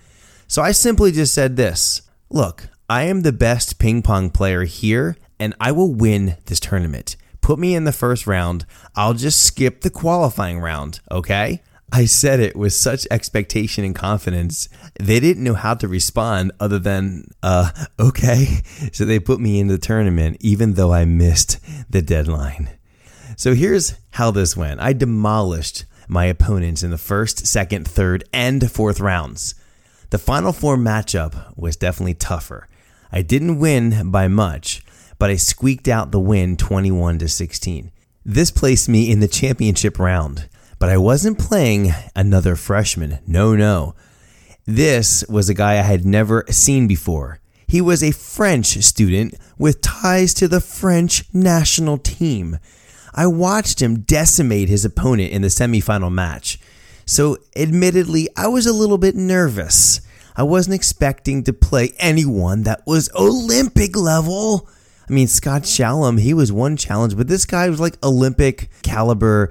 So 0.46 0.62
I 0.62 0.70
simply 0.70 1.10
just 1.10 1.34
said 1.34 1.56
this 1.56 2.02
Look, 2.30 2.68
I 2.88 3.02
am 3.02 3.22
the 3.22 3.32
best 3.32 3.80
ping 3.80 4.02
pong 4.02 4.30
player 4.30 4.62
here, 4.62 5.16
and 5.40 5.52
I 5.58 5.72
will 5.72 5.92
win 5.92 6.36
this 6.46 6.60
tournament. 6.60 7.16
Put 7.40 7.58
me 7.58 7.74
in 7.74 7.82
the 7.82 7.90
first 7.90 8.24
round. 8.24 8.66
I'll 8.94 9.14
just 9.14 9.44
skip 9.44 9.80
the 9.80 9.90
qualifying 9.90 10.60
round, 10.60 11.00
okay? 11.10 11.60
I 11.94 12.06
said 12.06 12.40
it 12.40 12.56
with 12.56 12.72
such 12.72 13.06
expectation 13.08 13.84
and 13.84 13.94
confidence. 13.94 14.68
They 14.98 15.20
didn't 15.20 15.44
know 15.44 15.54
how 15.54 15.74
to 15.74 15.86
respond 15.86 16.50
other 16.58 16.80
than, 16.80 17.28
uh, 17.40 17.70
okay. 18.00 18.62
So 18.92 19.04
they 19.04 19.20
put 19.20 19.38
me 19.38 19.60
in 19.60 19.68
the 19.68 19.78
tournament 19.78 20.38
even 20.40 20.74
though 20.74 20.92
I 20.92 21.04
missed 21.04 21.60
the 21.88 22.02
deadline. 22.02 22.70
So 23.36 23.54
here's 23.54 23.94
how 24.10 24.32
this 24.32 24.56
went 24.56 24.80
I 24.80 24.92
demolished 24.92 25.84
my 26.08 26.24
opponents 26.24 26.82
in 26.82 26.90
the 26.90 26.98
first, 26.98 27.46
second, 27.46 27.86
third, 27.86 28.24
and 28.32 28.68
fourth 28.72 28.98
rounds. 28.98 29.54
The 30.10 30.18
final 30.18 30.52
four 30.52 30.76
matchup 30.76 31.56
was 31.56 31.76
definitely 31.76 32.14
tougher. 32.14 32.66
I 33.12 33.22
didn't 33.22 33.60
win 33.60 34.10
by 34.10 34.26
much, 34.26 34.84
but 35.20 35.30
I 35.30 35.36
squeaked 35.36 35.86
out 35.86 36.10
the 36.10 36.18
win 36.18 36.56
21 36.56 37.20
to 37.20 37.28
16. 37.28 37.92
This 38.24 38.50
placed 38.50 38.88
me 38.88 39.12
in 39.12 39.20
the 39.20 39.28
championship 39.28 40.00
round. 40.00 40.48
But 40.84 40.92
I 40.92 40.98
wasn't 40.98 41.38
playing 41.38 41.94
another 42.14 42.56
freshman. 42.56 43.20
No, 43.26 43.56
no. 43.56 43.94
This 44.66 45.24
was 45.30 45.48
a 45.48 45.54
guy 45.54 45.78
I 45.78 45.82
had 45.82 46.04
never 46.04 46.44
seen 46.50 46.86
before. 46.86 47.40
He 47.66 47.80
was 47.80 48.02
a 48.02 48.12
French 48.12 48.76
student 48.84 49.34
with 49.56 49.80
ties 49.80 50.34
to 50.34 50.46
the 50.46 50.60
French 50.60 51.24
national 51.32 51.96
team. 51.96 52.58
I 53.14 53.28
watched 53.28 53.80
him 53.80 54.00
decimate 54.00 54.68
his 54.68 54.84
opponent 54.84 55.32
in 55.32 55.40
the 55.40 55.48
semifinal 55.48 56.12
match. 56.12 56.58
So, 57.06 57.38
admittedly, 57.56 58.28
I 58.36 58.48
was 58.48 58.66
a 58.66 58.74
little 58.74 58.98
bit 58.98 59.16
nervous. 59.16 60.02
I 60.36 60.42
wasn't 60.42 60.74
expecting 60.74 61.44
to 61.44 61.54
play 61.54 61.94
anyone 61.98 62.64
that 62.64 62.82
was 62.86 63.08
Olympic 63.14 63.96
level. 63.96 64.68
I 65.08 65.14
mean, 65.14 65.28
Scott 65.28 65.64
Shalom, 65.64 66.18
he 66.18 66.34
was 66.34 66.52
one 66.52 66.76
challenge, 66.76 67.16
but 67.16 67.28
this 67.28 67.46
guy 67.46 67.70
was 67.70 67.80
like 67.80 67.96
Olympic 68.04 68.68
caliber 68.82 69.50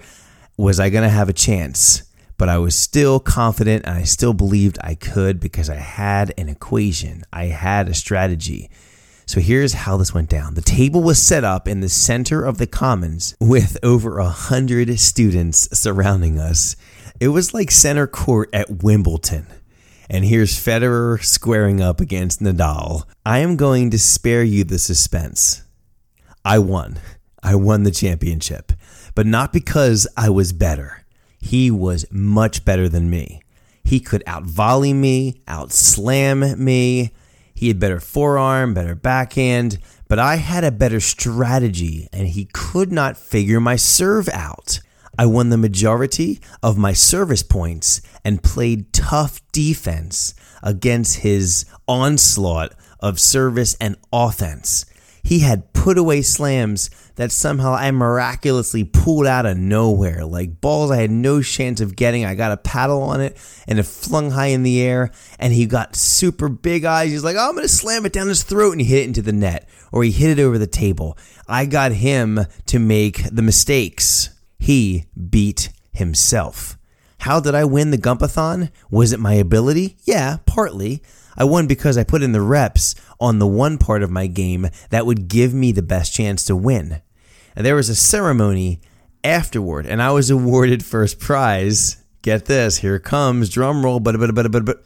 was 0.57 0.79
I 0.79 0.89
going 0.89 1.03
to 1.03 1.09
have 1.09 1.29
a 1.29 1.33
chance? 1.33 2.03
But 2.37 2.49
I 2.49 2.57
was 2.57 2.75
still 2.75 3.19
confident 3.19 3.85
and 3.85 3.95
I 3.95 4.03
still 4.03 4.33
believed 4.33 4.77
I 4.81 4.95
could 4.95 5.39
because 5.39 5.69
I 5.69 5.75
had 5.75 6.33
an 6.37 6.49
equation, 6.49 7.23
I 7.31 7.45
had 7.45 7.87
a 7.87 7.93
strategy. 7.93 8.69
So 9.25 9.39
here's 9.39 9.73
how 9.73 9.97
this 9.97 10.13
went 10.13 10.29
down. 10.29 10.55
The 10.55 10.61
table 10.61 11.01
was 11.01 11.21
set 11.21 11.43
up 11.43 11.67
in 11.67 11.79
the 11.79 11.89
center 11.89 12.43
of 12.43 12.57
the 12.57 12.67
commons 12.67 13.35
with 13.39 13.77
over 13.81 14.19
a 14.19 14.27
hundred 14.27 14.99
students 14.99 15.69
surrounding 15.77 16.37
us. 16.39 16.75
It 17.19 17.29
was 17.29 17.53
like 17.53 17.71
center 17.71 18.07
court 18.07 18.49
at 18.51 18.83
Wimbledon. 18.83 19.47
And 20.09 20.25
here's 20.25 20.59
Federer 20.59 21.23
squaring 21.23 21.81
up 21.81 22.01
against 22.01 22.41
Nadal. 22.41 23.03
I 23.25 23.39
am 23.39 23.55
going 23.55 23.89
to 23.91 23.99
spare 23.99 24.43
you 24.43 24.65
the 24.65 24.77
suspense. 24.77 25.63
I 26.43 26.59
won. 26.59 26.99
I 27.41 27.55
won 27.55 27.83
the 27.83 27.91
championship 27.91 28.73
but 29.15 29.25
not 29.25 29.53
because 29.53 30.07
I 30.17 30.29
was 30.29 30.53
better. 30.53 31.03
He 31.39 31.69
was 31.69 32.05
much 32.11 32.65
better 32.65 32.87
than 32.87 33.09
me. 33.09 33.41
He 33.83 33.99
could 33.99 34.23
out 34.25 34.43
volley 34.43 34.93
me, 34.93 35.41
out 35.47 35.71
slam 35.71 36.63
me. 36.63 37.13
He 37.53 37.67
had 37.67 37.79
better 37.79 37.99
forearm, 37.99 38.73
better 38.73 38.95
backhand, 38.95 39.77
but 40.07 40.19
I 40.19 40.37
had 40.37 40.63
a 40.63 40.71
better 40.71 40.99
strategy 40.99 42.07
and 42.11 42.27
he 42.27 42.45
could 42.53 42.91
not 42.91 43.17
figure 43.17 43.59
my 43.59 43.75
serve 43.75 44.29
out. 44.29 44.79
I 45.17 45.27
won 45.27 45.49
the 45.49 45.57
majority 45.57 46.39
of 46.63 46.77
my 46.77 46.93
service 46.93 47.43
points 47.43 48.01
and 48.25 48.41
played 48.41 48.93
tough 48.93 49.41
defense 49.51 50.33
against 50.63 51.17
his 51.17 51.65
onslaught 51.87 52.73
of 52.99 53.19
service 53.19 53.75
and 53.79 53.95
offense. 54.11 54.85
He 55.23 55.39
had 55.39 55.71
put 55.73 55.97
away 55.97 56.21
slams 56.21 56.89
that 57.15 57.31
somehow 57.31 57.73
I 57.73 57.89
miraculously 57.91 58.83
pulled 58.83 59.25
out 59.25 59.45
of 59.45 59.57
nowhere. 59.57 60.25
Like 60.25 60.59
balls 60.59 60.91
I 60.91 60.97
had 60.97 61.11
no 61.11 61.41
chance 61.41 61.79
of 61.79 61.95
getting. 61.95 62.25
I 62.25 62.35
got 62.35 62.51
a 62.51 62.57
paddle 62.57 63.01
on 63.03 63.21
it 63.21 63.37
and 63.65 63.79
it 63.79 63.83
flung 63.83 64.31
high 64.31 64.47
in 64.47 64.63
the 64.63 64.81
air. 64.81 65.11
And 65.39 65.53
he 65.53 65.65
got 65.65 65.95
super 65.95 66.49
big 66.49 66.83
eyes. 66.83 67.11
He's 67.11 67.23
like, 67.23 67.37
oh, 67.37 67.47
I'm 67.47 67.55
going 67.55 67.63
to 67.63 67.69
slam 67.69 68.05
it 68.05 68.13
down 68.13 68.27
his 68.27 68.43
throat. 68.43 68.73
And 68.73 68.81
he 68.81 68.87
hit 68.87 69.03
it 69.03 69.07
into 69.07 69.21
the 69.21 69.31
net 69.31 69.69
or 69.91 70.03
he 70.03 70.11
hit 70.11 70.37
it 70.37 70.41
over 70.41 70.57
the 70.57 70.67
table. 70.67 71.17
I 71.47 71.65
got 71.65 71.93
him 71.93 72.39
to 72.65 72.79
make 72.79 73.23
the 73.29 73.41
mistakes. 73.41 74.29
He 74.59 75.05
beat 75.29 75.69
himself. 75.93 76.77
How 77.19 77.39
did 77.39 77.55
I 77.55 77.63
win 77.63 77.91
the 77.91 77.97
Gumpathon? 77.97 78.71
Was 78.91 79.13
it 79.13 79.19
my 79.19 79.35
ability? 79.35 79.95
Yeah, 80.03 80.37
partly. 80.45 81.01
I 81.37 81.43
won 81.43 81.67
because 81.67 81.97
I 81.97 82.03
put 82.03 82.23
in 82.23 82.31
the 82.31 82.41
reps 82.41 82.95
on 83.19 83.39
the 83.39 83.47
one 83.47 83.77
part 83.77 84.03
of 84.03 84.11
my 84.11 84.27
game 84.27 84.69
that 84.89 85.05
would 85.05 85.27
give 85.27 85.53
me 85.53 85.71
the 85.71 85.81
best 85.81 86.13
chance 86.13 86.45
to 86.45 86.55
win. 86.55 87.01
And 87.55 87.65
there 87.65 87.75
was 87.75 87.89
a 87.89 87.95
ceremony 87.95 88.81
afterward, 89.23 89.85
and 89.85 90.01
I 90.01 90.11
was 90.11 90.29
awarded 90.29 90.83
first 90.83 91.19
prize. 91.19 91.97
Get 92.21 92.45
this, 92.45 92.77
here 92.77 92.99
comes, 92.99 93.49
drum 93.49 93.83
roll, 93.83 93.99
but 93.99 94.19
but 94.19 94.33
but 94.33 94.51
but 94.51 94.65
but. 94.65 94.83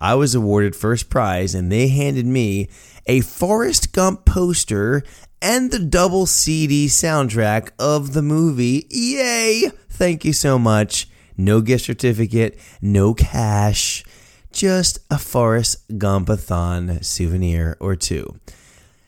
I 0.00 0.14
was 0.14 0.34
awarded 0.34 0.76
first 0.76 1.10
prize, 1.10 1.54
and 1.54 1.72
they 1.72 1.88
handed 1.88 2.24
me 2.24 2.68
a 3.06 3.20
Forrest 3.20 3.92
Gump 3.92 4.24
poster 4.24 5.02
and 5.42 5.70
the 5.70 5.78
double 5.78 6.26
CD 6.26 6.86
soundtrack 6.86 7.70
of 7.78 8.12
the 8.12 8.22
movie. 8.22 8.86
Yay! 8.90 9.70
Thank 9.88 10.24
you 10.24 10.32
so 10.32 10.58
much. 10.58 11.08
No 11.36 11.60
gift 11.60 11.84
certificate, 11.84 12.58
no 12.82 13.14
cash, 13.14 14.04
just 14.52 14.98
a 15.10 15.18
Forrest 15.18 15.86
Gumpathon 15.98 17.04
souvenir 17.04 17.76
or 17.80 17.96
two. 17.96 18.38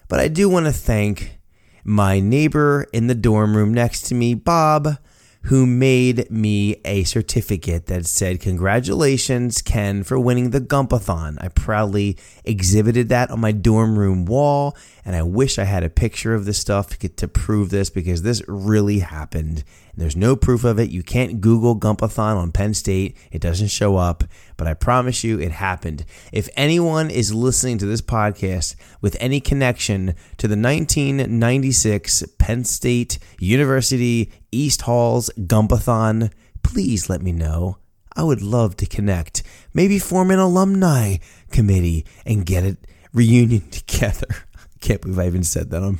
But 0.09 0.20
I 0.20 0.28
do 0.28 0.49
want 0.49 0.66
to 0.66 0.73
thank 0.73 1.38
my 1.85 2.20
neighbor 2.20 2.87
in 2.92 3.06
the 3.06 3.14
dorm 3.14 3.56
room 3.56 3.73
next 3.73 4.02
to 4.02 4.14
me, 4.14 4.35
Bob, 4.35 4.99
who 5.44 5.64
made 5.66 6.30
me 6.30 6.76
a 6.85 7.04
certificate 7.04 7.87
that 7.87 8.04
said, 8.04 8.40
Congratulations, 8.40 9.62
Ken, 9.62 10.02
for 10.02 10.18
winning 10.18 10.50
the 10.50 10.61
Gumpathon. 10.61 11.42
I 11.42 11.49
proudly 11.49 12.18
exhibited 12.44 13.09
that 13.09 13.30
on 13.30 13.40
my 13.40 13.52
dorm 13.52 13.99
room 13.99 14.26
wall, 14.26 14.76
and 15.04 15.16
I 15.16 15.23
wish 15.23 15.59
I 15.59 15.64
had 15.64 15.82
a 15.82 15.88
picture 15.88 16.35
of 16.35 16.44
this 16.44 16.59
stuff 16.59 16.99
to, 16.99 17.09
to 17.09 17.28
prove 17.28 17.70
this 17.70 17.88
because 17.88 18.23
this 18.23 18.42
really 18.47 18.99
happened. 18.99 19.64
There's 20.00 20.16
no 20.16 20.35
proof 20.35 20.64
of 20.64 20.80
it. 20.80 20.88
You 20.88 21.02
can't 21.02 21.42
Google 21.42 21.78
Gumpathon 21.78 22.37
on 22.37 22.52
Penn 22.52 22.73
State, 22.73 23.19
it 23.30 23.42
doesn't 23.42 23.69
show 23.69 23.99
up, 23.99 24.25
but 24.57 24.66
I 24.66 24.73
promise 24.73 25.23
you 25.23 25.38
it 25.38 25.52
happened. 25.52 26.07
If 26.33 26.49
anyone 26.57 27.11
is 27.11 27.35
listening 27.35 27.76
to 27.78 27.87
this 27.87 28.00
podcast 28.00 28.76
with 29.02 29.14
any 29.21 29.40
connection 29.40 30.14
to 30.38 30.49
the 30.49 30.57
1996 30.57 32.25
Penn 32.38 32.64
State 32.64 33.19
University 33.40 34.33
East 34.50 34.80
Halls 34.80 35.28
Gumpathon, 35.38 36.33
please 36.62 37.11
let 37.11 37.21
me 37.21 37.33
know. 37.33 37.76
I 38.16 38.23
would 38.23 38.40
love 38.40 38.78
to 38.78 38.87
connect, 38.87 39.42
maybe 39.75 39.99
form 39.99 40.30
an 40.30 40.38
alumni 40.38 41.16
committee 41.52 42.07
and 42.25 42.47
get 42.47 42.64
a 42.64 42.78
reunion 43.12 43.69
together. 43.71 44.28
I 44.30 44.78
Can't 44.80 45.02
believe 45.02 45.19
I 45.19 45.26
even 45.26 45.45
said 45.45 45.69
that. 45.73 45.83
I'm 45.83 45.99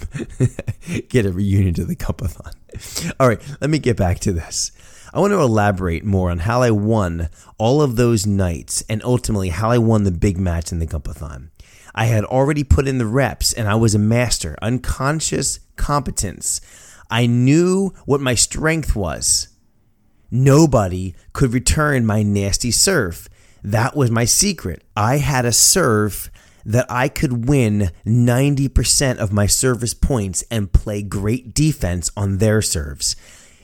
get 1.11 1.26
a 1.26 1.33
reunion 1.33 1.75
to 1.75 1.85
the 1.85 1.97
Gumpathon. 1.97 2.54
All 3.19 3.29
right, 3.29 3.41
let 3.61 3.71
me 3.71 3.79
get 3.79 3.97
back 3.97 4.19
to 4.21 4.33
this. 4.33 4.73
I 5.12 5.19
want 5.19 5.33
to 5.33 5.41
elaborate 5.41 6.05
more 6.05 6.31
on 6.31 6.39
how 6.39 6.62
I 6.62 6.71
won 6.71 7.31
all 7.59 7.83
of 7.83 7.97
those 7.97 8.27
nights 8.27 8.85
and 8.89 9.03
ultimately 9.03 9.49
how 9.49 9.71
I 9.71 9.79
won 9.79 10.05
the 10.05 10.12
big 10.12 10.39
match 10.39 10.71
in 10.71 10.79
the 10.79 10.87
Gumpathon. 10.87 11.50
I 11.95 12.05
had 12.05 12.25
already 12.25 12.62
put 12.62 12.87
in 12.87 12.99
the 12.99 13.07
reps 13.07 13.53
and 13.53 13.69
I 13.69 13.75
was 13.75 13.95
a 13.95 13.99
master, 13.99 14.57
unconscious 14.62 15.59
competence. 15.77 16.61
I 17.11 17.27
knew 17.27 17.93
what 18.05 18.21
my 18.21 18.35
strength 18.35 18.95
was. 18.95 19.49
Nobody 20.31 21.17
could 21.33 21.53
return 21.53 22.07
my 22.07 22.23
nasty 22.23 22.71
serve. 22.71 23.29
That 23.65 23.97
was 23.97 24.12
my 24.12 24.25
secret. 24.25 24.85
I 24.97 25.17
had 25.19 25.45
a 25.45 25.53
serve 25.53 26.31
that 26.64 26.87
I 26.90 27.09
could 27.09 27.49
win 27.49 27.90
90% 28.07 29.19
of 29.19 29.33
my 29.33 29.47
service 29.47 29.95
points 29.95 30.45
and 30.50 30.73
play 30.73 31.02
great 31.02 31.55
defense 31.55 32.11
on 32.17 32.38
their 32.38 32.62
serves. 32.62 33.17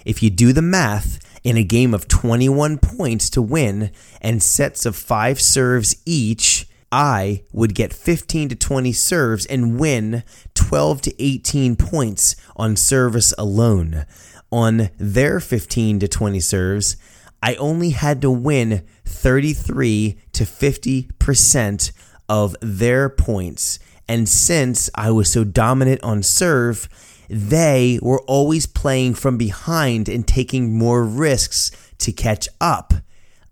If 0.05 0.23
you 0.23 0.31
do 0.31 0.53
the 0.53 0.62
math, 0.62 1.19
in 1.47 1.57
a 1.57 1.62
game 1.62 1.95
of 1.95 2.09
21 2.09 2.79
points 2.79 3.31
to 3.31 3.40
win 3.40 3.92
and 4.20 4.42
sets 4.42 4.85
of 4.85 4.97
five 4.97 5.40
serves 5.40 5.94
each, 6.05 6.66
I 6.90 7.44
would 7.53 7.73
get 7.73 7.92
15 7.92 8.49
to 8.49 8.57
20 8.57 8.92
serves 8.92 9.47
and 9.47 9.79
win 9.79 10.25
12 10.55 11.03
to 11.03 11.23
18 11.23 11.77
points 11.77 12.35
on 12.57 12.75
service 12.75 13.33
alone. 13.38 14.07
On 14.51 14.90
their 14.99 15.38
15 15.38 16.01
to 16.01 16.09
20 16.09 16.40
serves, 16.40 16.97
I 17.40 17.55
only 17.57 17.90
had 17.90 18.23
to 18.23 18.31
win 18.31 18.85
33 19.05 20.18
to 20.33 20.42
50% 20.42 21.92
of 22.29 22.57
their 22.61 23.09
points. 23.09 23.79
And 24.09 24.29
since 24.29 24.89
I 24.95 25.11
was 25.11 25.31
so 25.31 25.45
dominant 25.45 26.03
on 26.03 26.23
serve, 26.23 26.89
they 27.29 27.99
were 28.03 28.21
always 28.23 28.67
playing 28.67 29.15
from 29.15 29.37
behind 29.37 30.09
and 30.09 30.27
taking 30.27 30.79
more 30.79 31.05
risks 31.05 31.71
to 31.99 32.12
catch 32.12 32.49
up. 32.61 32.95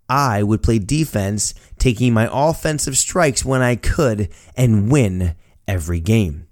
I 0.07 0.43
would 0.43 0.63
play 0.63 0.79
defense, 0.79 1.53
taking 1.79 2.13
my 2.13 2.29
offensive 2.31 2.97
strikes 2.97 3.43
when 3.43 3.61
I 3.61 3.75
could 3.75 4.29
and 4.55 4.91
win 4.91 5.35
every 5.67 5.99
game. 5.99 6.47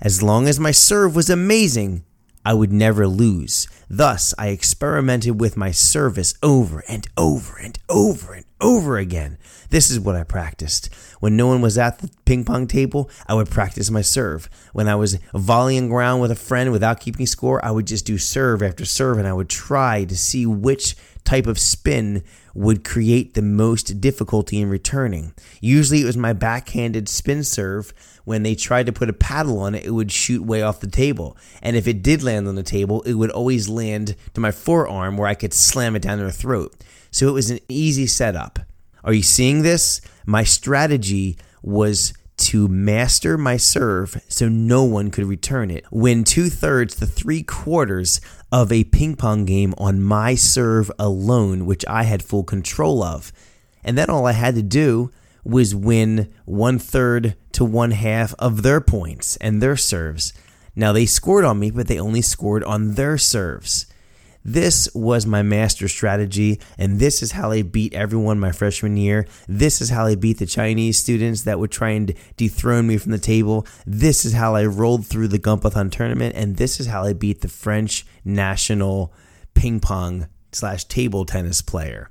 As 0.00 0.22
long 0.22 0.48
as 0.48 0.58
my 0.58 0.70
serve 0.70 1.14
was 1.14 1.28
amazing, 1.28 2.04
I 2.44 2.54
would 2.54 2.72
never 2.72 3.06
lose. 3.06 3.68
Thus, 3.88 4.34
I 4.38 4.48
experimented 4.48 5.40
with 5.40 5.56
my 5.56 5.70
service 5.70 6.34
over 6.42 6.82
and 6.88 7.06
over 7.16 7.56
and 7.56 7.78
over 7.88 8.32
and 8.32 8.44
over 8.62 8.96
again. 8.96 9.36
This 9.70 9.90
is 9.90 10.00
what 10.00 10.16
I 10.16 10.24
practiced. 10.24 10.88
When 11.20 11.36
no 11.36 11.46
one 11.48 11.60
was 11.60 11.76
at 11.76 11.98
the 11.98 12.10
ping 12.24 12.44
pong 12.44 12.66
table, 12.66 13.10
I 13.26 13.34
would 13.34 13.50
practice 13.50 13.90
my 13.90 14.02
serve. 14.02 14.48
When 14.72 14.88
I 14.88 14.94
was 14.94 15.18
volleying 15.34 15.90
around 15.90 16.20
with 16.20 16.30
a 16.30 16.36
friend 16.36 16.72
without 16.72 17.00
keeping 17.00 17.26
score, 17.26 17.62
I 17.64 17.70
would 17.70 17.86
just 17.86 18.06
do 18.06 18.16
serve 18.16 18.62
after 18.62 18.84
serve 18.84 19.18
and 19.18 19.28
I 19.28 19.32
would 19.32 19.48
try 19.48 20.04
to 20.04 20.16
see 20.16 20.46
which 20.46 20.96
type 21.24 21.46
of 21.46 21.58
spin 21.58 22.24
would 22.54 22.84
create 22.84 23.34
the 23.34 23.42
most 23.42 24.00
difficulty 24.00 24.60
in 24.60 24.68
returning. 24.68 25.32
Usually 25.60 26.02
it 26.02 26.06
was 26.06 26.16
my 26.16 26.32
backhanded 26.32 27.08
spin 27.08 27.44
serve. 27.44 27.92
When 28.24 28.42
they 28.42 28.54
tried 28.54 28.86
to 28.86 28.92
put 28.92 29.08
a 29.08 29.14
paddle 29.14 29.58
on 29.58 29.74
it, 29.74 29.84
it 29.84 29.90
would 29.90 30.12
shoot 30.12 30.44
way 30.44 30.62
off 30.62 30.80
the 30.80 30.86
table. 30.86 31.36
And 31.60 31.76
if 31.76 31.88
it 31.88 32.02
did 32.02 32.22
land 32.22 32.46
on 32.46 32.54
the 32.54 32.62
table, 32.62 33.02
it 33.02 33.14
would 33.14 33.30
always 33.30 33.68
land 33.68 34.16
to 34.34 34.40
my 34.40 34.52
forearm 34.52 35.16
where 35.16 35.28
I 35.28 35.34
could 35.34 35.52
slam 35.52 35.96
it 35.96 36.02
down 36.02 36.18
their 36.18 36.30
throat. 36.30 36.74
So 37.12 37.28
it 37.28 37.32
was 37.32 37.50
an 37.50 37.60
easy 37.68 38.08
setup. 38.08 38.58
Are 39.04 39.12
you 39.12 39.22
seeing 39.22 39.62
this? 39.62 40.00
My 40.26 40.42
strategy 40.42 41.38
was 41.62 42.14
to 42.38 42.66
master 42.66 43.38
my 43.38 43.56
serve 43.56 44.20
so 44.28 44.48
no 44.48 44.82
one 44.82 45.10
could 45.10 45.26
return 45.26 45.70
it. 45.70 45.84
Win 45.92 46.24
two 46.24 46.48
thirds 46.48 46.96
to 46.96 47.06
three 47.06 47.42
quarters 47.42 48.20
of 48.50 48.72
a 48.72 48.84
ping 48.84 49.14
pong 49.14 49.44
game 49.44 49.74
on 49.78 50.02
my 50.02 50.34
serve 50.34 50.90
alone, 50.98 51.66
which 51.66 51.84
I 51.86 52.04
had 52.04 52.22
full 52.22 52.42
control 52.42 53.02
of. 53.02 53.30
And 53.84 53.96
then 53.96 54.10
all 54.10 54.26
I 54.26 54.32
had 54.32 54.54
to 54.56 54.62
do 54.62 55.12
was 55.44 55.74
win 55.74 56.32
one 56.46 56.78
third 56.78 57.36
to 57.52 57.64
one 57.64 57.90
half 57.90 58.34
of 58.38 58.62
their 58.62 58.80
points 58.80 59.36
and 59.36 59.60
their 59.60 59.76
serves. 59.76 60.32
Now 60.74 60.92
they 60.92 61.06
scored 61.06 61.44
on 61.44 61.58
me, 61.58 61.70
but 61.70 61.88
they 61.88 61.98
only 61.98 62.22
scored 62.22 62.64
on 62.64 62.94
their 62.94 63.18
serves. 63.18 63.86
This 64.44 64.88
was 64.94 65.24
my 65.24 65.42
master 65.42 65.86
strategy, 65.86 66.60
and 66.76 66.98
this 66.98 67.22
is 67.22 67.32
how 67.32 67.52
I 67.52 67.62
beat 67.62 67.94
everyone 67.94 68.40
my 68.40 68.50
freshman 68.50 68.96
year. 68.96 69.26
This 69.46 69.80
is 69.80 69.90
how 69.90 70.06
I 70.06 70.16
beat 70.16 70.38
the 70.38 70.46
Chinese 70.46 70.98
students 70.98 71.42
that 71.42 71.58
would 71.58 71.70
try 71.70 71.90
and 71.90 72.14
dethrone 72.36 72.88
me 72.88 72.98
from 72.98 73.12
the 73.12 73.18
table. 73.18 73.66
This 73.86 74.24
is 74.24 74.32
how 74.32 74.54
I 74.54 74.64
rolled 74.64 75.06
through 75.06 75.28
the 75.28 75.38
Gumpathon 75.38 75.92
tournament, 75.92 76.34
and 76.34 76.56
this 76.56 76.80
is 76.80 76.88
how 76.88 77.04
I 77.04 77.12
beat 77.12 77.40
the 77.40 77.48
French 77.48 78.04
national 78.24 79.12
ping 79.54 79.78
pong 79.78 80.26
slash 80.50 80.84
table 80.84 81.24
tennis 81.24 81.62
player. 81.62 82.10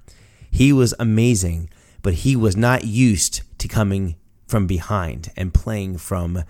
He 0.49 0.71
was 0.71 0.93
amazing, 0.99 1.69
but 2.01 2.13
he 2.13 2.35
was 2.35 2.55
not 2.55 2.85
used 2.85 3.41
to 3.57 3.67
coming 3.67 4.15
from 4.47 4.67
behind 4.67 5.31
and 5.35 5.53
playing 5.53 5.97
from 5.97 6.43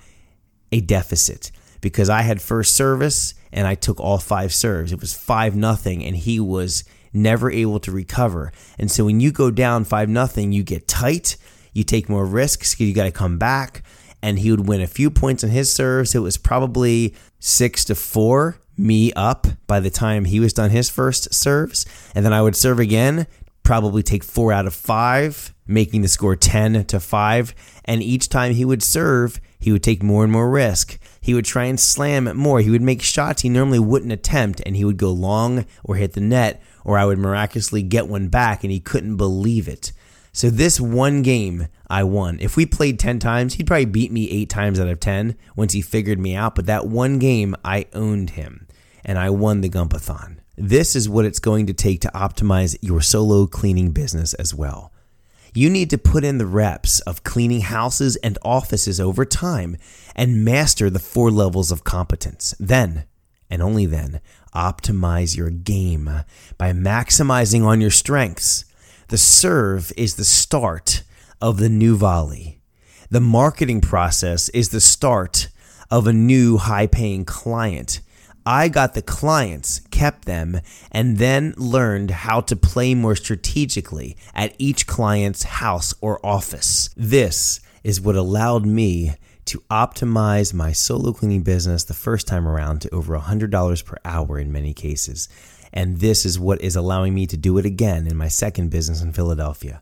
a 0.71 0.81
deficit 0.81 1.51
because 1.81 2.09
I 2.09 2.21
had 2.21 2.41
first 2.41 2.75
service 2.75 3.33
and 3.51 3.67
I 3.67 3.75
took 3.75 3.99
all 3.99 4.17
five 4.17 4.53
serves. 4.53 4.91
It 4.91 5.01
was 5.01 5.13
five 5.13 5.55
nothing, 5.55 6.03
and 6.05 6.15
he 6.15 6.39
was 6.39 6.83
never 7.13 7.51
able 7.51 7.79
to 7.81 7.91
recover. 7.91 8.51
And 8.79 8.89
so 8.89 9.05
when 9.05 9.19
you 9.19 9.31
go 9.31 9.51
down 9.51 9.83
five 9.83 10.09
nothing, 10.09 10.51
you 10.51 10.63
get 10.63 10.87
tight, 10.87 11.37
you 11.73 11.83
take 11.83 12.09
more 12.09 12.25
risks 12.25 12.73
because 12.73 12.87
you 12.87 12.93
got 12.93 13.03
to 13.03 13.11
come 13.11 13.37
back. 13.37 13.83
And 14.23 14.39
he 14.39 14.51
would 14.51 14.67
win 14.67 14.81
a 14.81 14.87
few 14.87 15.09
points 15.09 15.43
on 15.43 15.49
his 15.49 15.73
serves. 15.73 16.13
It 16.13 16.19
was 16.19 16.37
probably 16.37 17.15
six 17.39 17.83
to 17.85 17.95
four, 17.95 18.59
me 18.77 19.11
up 19.13 19.47
by 19.67 19.79
the 19.79 19.89
time 19.89 20.25
he 20.25 20.39
was 20.39 20.53
done 20.53 20.69
his 20.69 20.89
first 20.89 21.33
serves. 21.33 21.85
And 22.13 22.23
then 22.23 22.31
I 22.31 22.41
would 22.41 22.55
serve 22.55 22.79
again, 22.79 23.25
probably 23.63 24.03
take 24.03 24.23
four 24.23 24.53
out 24.53 24.67
of 24.67 24.75
five, 24.75 25.53
making 25.65 26.03
the 26.03 26.07
score 26.07 26.35
10 26.35 26.85
to 26.85 26.99
five. 26.99 27.55
And 27.85 28.03
each 28.03 28.29
time 28.29 28.53
he 28.53 28.65
would 28.65 28.83
serve, 28.83 29.41
He 29.59 29.71
would 29.71 29.83
take 29.83 30.01
more 30.01 30.23
and 30.23 30.31
more 30.31 30.49
risk. 30.49 30.97
He 31.21 31.33
would 31.35 31.45
try 31.45 31.65
and 31.65 31.79
slam 31.79 32.35
more. 32.35 32.59
He 32.61 32.71
would 32.71 32.81
make 32.81 33.01
shots 33.01 33.43
he 33.43 33.49
normally 33.49 33.79
wouldn't 33.79 34.11
attempt, 34.11 34.61
and 34.65 34.75
he 34.75 34.83
would 34.83 34.97
go 34.97 35.11
long 35.11 35.65
or 35.83 35.95
hit 35.95 36.13
the 36.13 36.21
net, 36.21 36.61
or 36.83 36.97
I 36.97 37.05
would 37.05 37.19
miraculously 37.19 37.83
get 37.83 38.07
one 38.07 38.27
back, 38.27 38.63
and 38.63 38.71
he 38.71 38.79
couldn't 38.79 39.17
believe 39.17 39.67
it. 39.67 39.91
So 40.33 40.49
this 40.49 40.79
one 40.79 41.21
game 41.21 41.67
I 41.89 42.03
won. 42.03 42.39
If 42.39 42.55
we 42.55 42.65
played 42.65 42.99
10 42.99 43.19
times, 43.19 43.55
he'd 43.55 43.67
probably 43.67 43.85
beat 43.85 44.11
me 44.11 44.29
8 44.29 44.49
times 44.49 44.79
out 44.79 44.87
of 44.87 44.99
10 44.99 45.35
once 45.55 45.73
he 45.73 45.81
figured 45.81 46.19
me 46.19 46.35
out, 46.35 46.55
but 46.55 46.65
that 46.67 46.87
one 46.87 47.19
game 47.19 47.55
I 47.63 47.85
owned 47.93 48.31
him 48.31 48.67
and 49.03 49.19
I 49.19 49.29
won 49.29 49.61
the 49.61 49.69
Gumpathon. 49.69 50.37
This 50.55 50.95
is 50.95 51.09
what 51.09 51.25
it's 51.25 51.39
going 51.39 51.67
to 51.67 51.73
take 51.73 52.01
to 52.01 52.11
optimize 52.15 52.77
your 52.81 53.01
solo 53.01 53.45
cleaning 53.45 53.91
business 53.91 54.33
as 54.35 54.53
well. 54.53 54.91
You 55.53 55.69
need 55.69 55.89
to 55.89 55.97
put 55.97 56.23
in 56.23 56.37
the 56.37 56.45
reps 56.45 56.99
of 57.01 57.23
cleaning 57.23 57.61
houses 57.61 58.15
and 58.17 58.37
offices 58.41 58.99
over 58.99 59.25
time 59.25 59.77
and 60.15 60.45
master 60.45 60.89
the 60.89 60.99
four 60.99 61.29
levels 61.29 61.71
of 61.71 61.83
competence. 61.83 62.55
Then, 62.59 63.05
and 63.49 63.61
only 63.61 63.85
then, 63.85 64.21
optimize 64.55 65.35
your 65.35 65.49
game 65.49 66.23
by 66.57 66.71
maximizing 66.71 67.63
on 67.65 67.81
your 67.81 67.91
strengths 67.91 68.65
the 69.11 69.17
serve 69.17 69.91
is 69.97 70.15
the 70.15 70.23
start 70.23 71.03
of 71.41 71.57
the 71.57 71.67
new 71.67 71.97
volley. 71.97 72.61
The 73.09 73.19
marketing 73.19 73.81
process 73.81 74.47
is 74.49 74.69
the 74.69 74.79
start 74.79 75.49
of 75.89 76.07
a 76.07 76.13
new 76.13 76.55
high 76.55 76.87
paying 76.87 77.25
client. 77.25 77.99
I 78.45 78.69
got 78.69 78.93
the 78.93 79.01
clients, 79.01 79.81
kept 79.91 80.25
them, 80.25 80.61
and 80.91 81.17
then 81.17 81.53
learned 81.57 82.11
how 82.11 82.41
to 82.41 82.55
play 82.55 82.95
more 82.95 83.15
strategically 83.15 84.17
at 84.33 84.55
each 84.57 84.87
client's 84.87 85.43
house 85.43 85.93
or 86.01 86.25
office. 86.25 86.89
This 86.97 87.59
is 87.83 88.01
what 88.01 88.15
allowed 88.15 88.65
me 88.65 89.15
to 89.45 89.59
optimize 89.69 90.53
my 90.53 90.71
solo 90.71 91.13
cleaning 91.13 91.43
business 91.43 91.83
the 91.83 91.93
first 91.93 92.27
time 92.27 92.47
around 92.47 92.81
to 92.81 92.89
over 92.93 93.17
$100 93.17 93.85
per 93.85 93.97
hour 94.05 94.39
in 94.39 94.51
many 94.51 94.73
cases. 94.73 95.29
And 95.73 95.99
this 95.99 96.25
is 96.25 96.39
what 96.39 96.61
is 96.61 96.75
allowing 96.75 97.13
me 97.13 97.27
to 97.27 97.37
do 97.37 97.57
it 97.57 97.65
again 97.65 98.07
in 98.07 98.17
my 98.17 98.27
second 98.27 98.69
business 98.69 99.01
in 99.01 99.13
Philadelphia. 99.13 99.81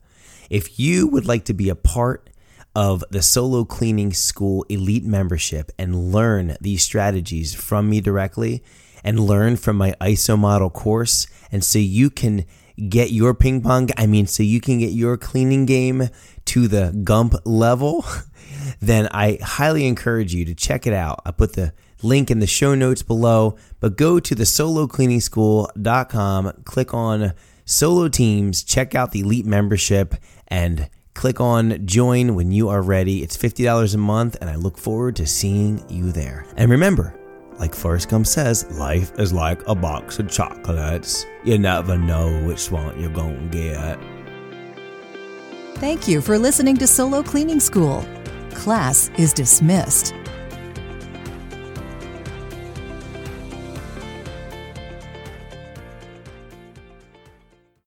If 0.49 0.79
you 0.79 1.07
would 1.07 1.25
like 1.25 1.45
to 1.45 1.53
be 1.53 1.69
a 1.69 1.75
part 1.75 2.29
of 2.75 3.03
the 3.09 3.21
Solo 3.21 3.65
Cleaning 3.65 4.13
School 4.13 4.65
Elite 4.69 5.05
membership 5.05 5.71
and 5.77 6.11
learn 6.11 6.55
these 6.61 6.83
strategies 6.83 7.53
from 7.53 7.89
me 7.89 8.01
directly 8.01 8.63
and 9.03 9.19
learn 9.19 9.57
from 9.57 9.77
my 9.77 9.93
ISO 10.01 10.37
model 10.37 10.69
course, 10.69 11.25
and 11.51 11.63
so 11.63 11.79
you 11.79 12.09
can 12.09 12.45
get 12.87 13.11
your 13.11 13.33
ping 13.33 13.61
pong, 13.61 13.89
I 13.97 14.05
mean, 14.07 14.27
so 14.27 14.43
you 14.43 14.61
can 14.61 14.79
get 14.79 14.91
your 14.91 15.17
cleaning 15.17 15.65
game 15.65 16.09
to 16.45 16.67
the 16.67 16.97
Gump 17.03 17.33
level, 17.45 18.05
then 18.79 19.09
I 19.11 19.39
highly 19.41 19.87
encourage 19.87 20.33
you 20.33 20.45
to 20.45 20.55
check 20.55 20.87
it 20.87 20.93
out. 20.93 21.21
I 21.25 21.31
put 21.31 21.53
the 21.53 21.73
link 22.01 22.31
in 22.31 22.39
the 22.39 22.47
show 22.47 22.75
notes 22.75 23.03
below, 23.03 23.57
but 23.79 23.97
go 23.97 24.19
to 24.19 24.35
the 24.35 24.45
solocleaningschool.com, 24.45 26.63
click 26.63 26.93
on 26.93 27.33
solo 27.65 28.07
teams, 28.07 28.63
check 28.63 28.95
out 28.95 29.11
the 29.11 29.19
elite 29.21 29.45
membership, 29.45 30.15
and 30.47 30.89
click 31.19 31.41
on 31.41 31.85
join 31.85 32.33
when 32.33 32.49
you 32.49 32.69
are 32.69 32.81
ready. 32.81 33.21
It's 33.21 33.35
$50 33.35 33.93
a 33.93 33.97
month, 33.97 34.37
and 34.39 34.49
I 34.49 34.55
look 34.55 34.77
forward 34.77 35.17
to 35.17 35.27
seeing 35.27 35.83
you 35.89 36.13
there. 36.13 36.45
And 36.55 36.71
remember, 36.71 37.13
like 37.59 37.75
Forrest 37.75 38.07
Gump 38.07 38.25
says, 38.25 38.65
life 38.79 39.11
is 39.19 39.33
like 39.33 39.61
a 39.67 39.75
box 39.75 40.17
of 40.19 40.31
chocolates. 40.31 41.25
You 41.43 41.57
never 41.57 41.97
know 41.97 42.41
which 42.47 42.71
one 42.71 42.97
you're 42.97 43.09
going 43.09 43.51
to 43.51 43.57
get. 43.57 43.99
Thank 45.79 46.07
you 46.07 46.21
for 46.21 46.39
listening 46.39 46.77
to 46.77 46.87
Solo 46.87 47.21
Cleaning 47.21 47.59
School. 47.59 48.05
Class 48.51 49.11
is 49.17 49.33
dismissed. 49.33 50.13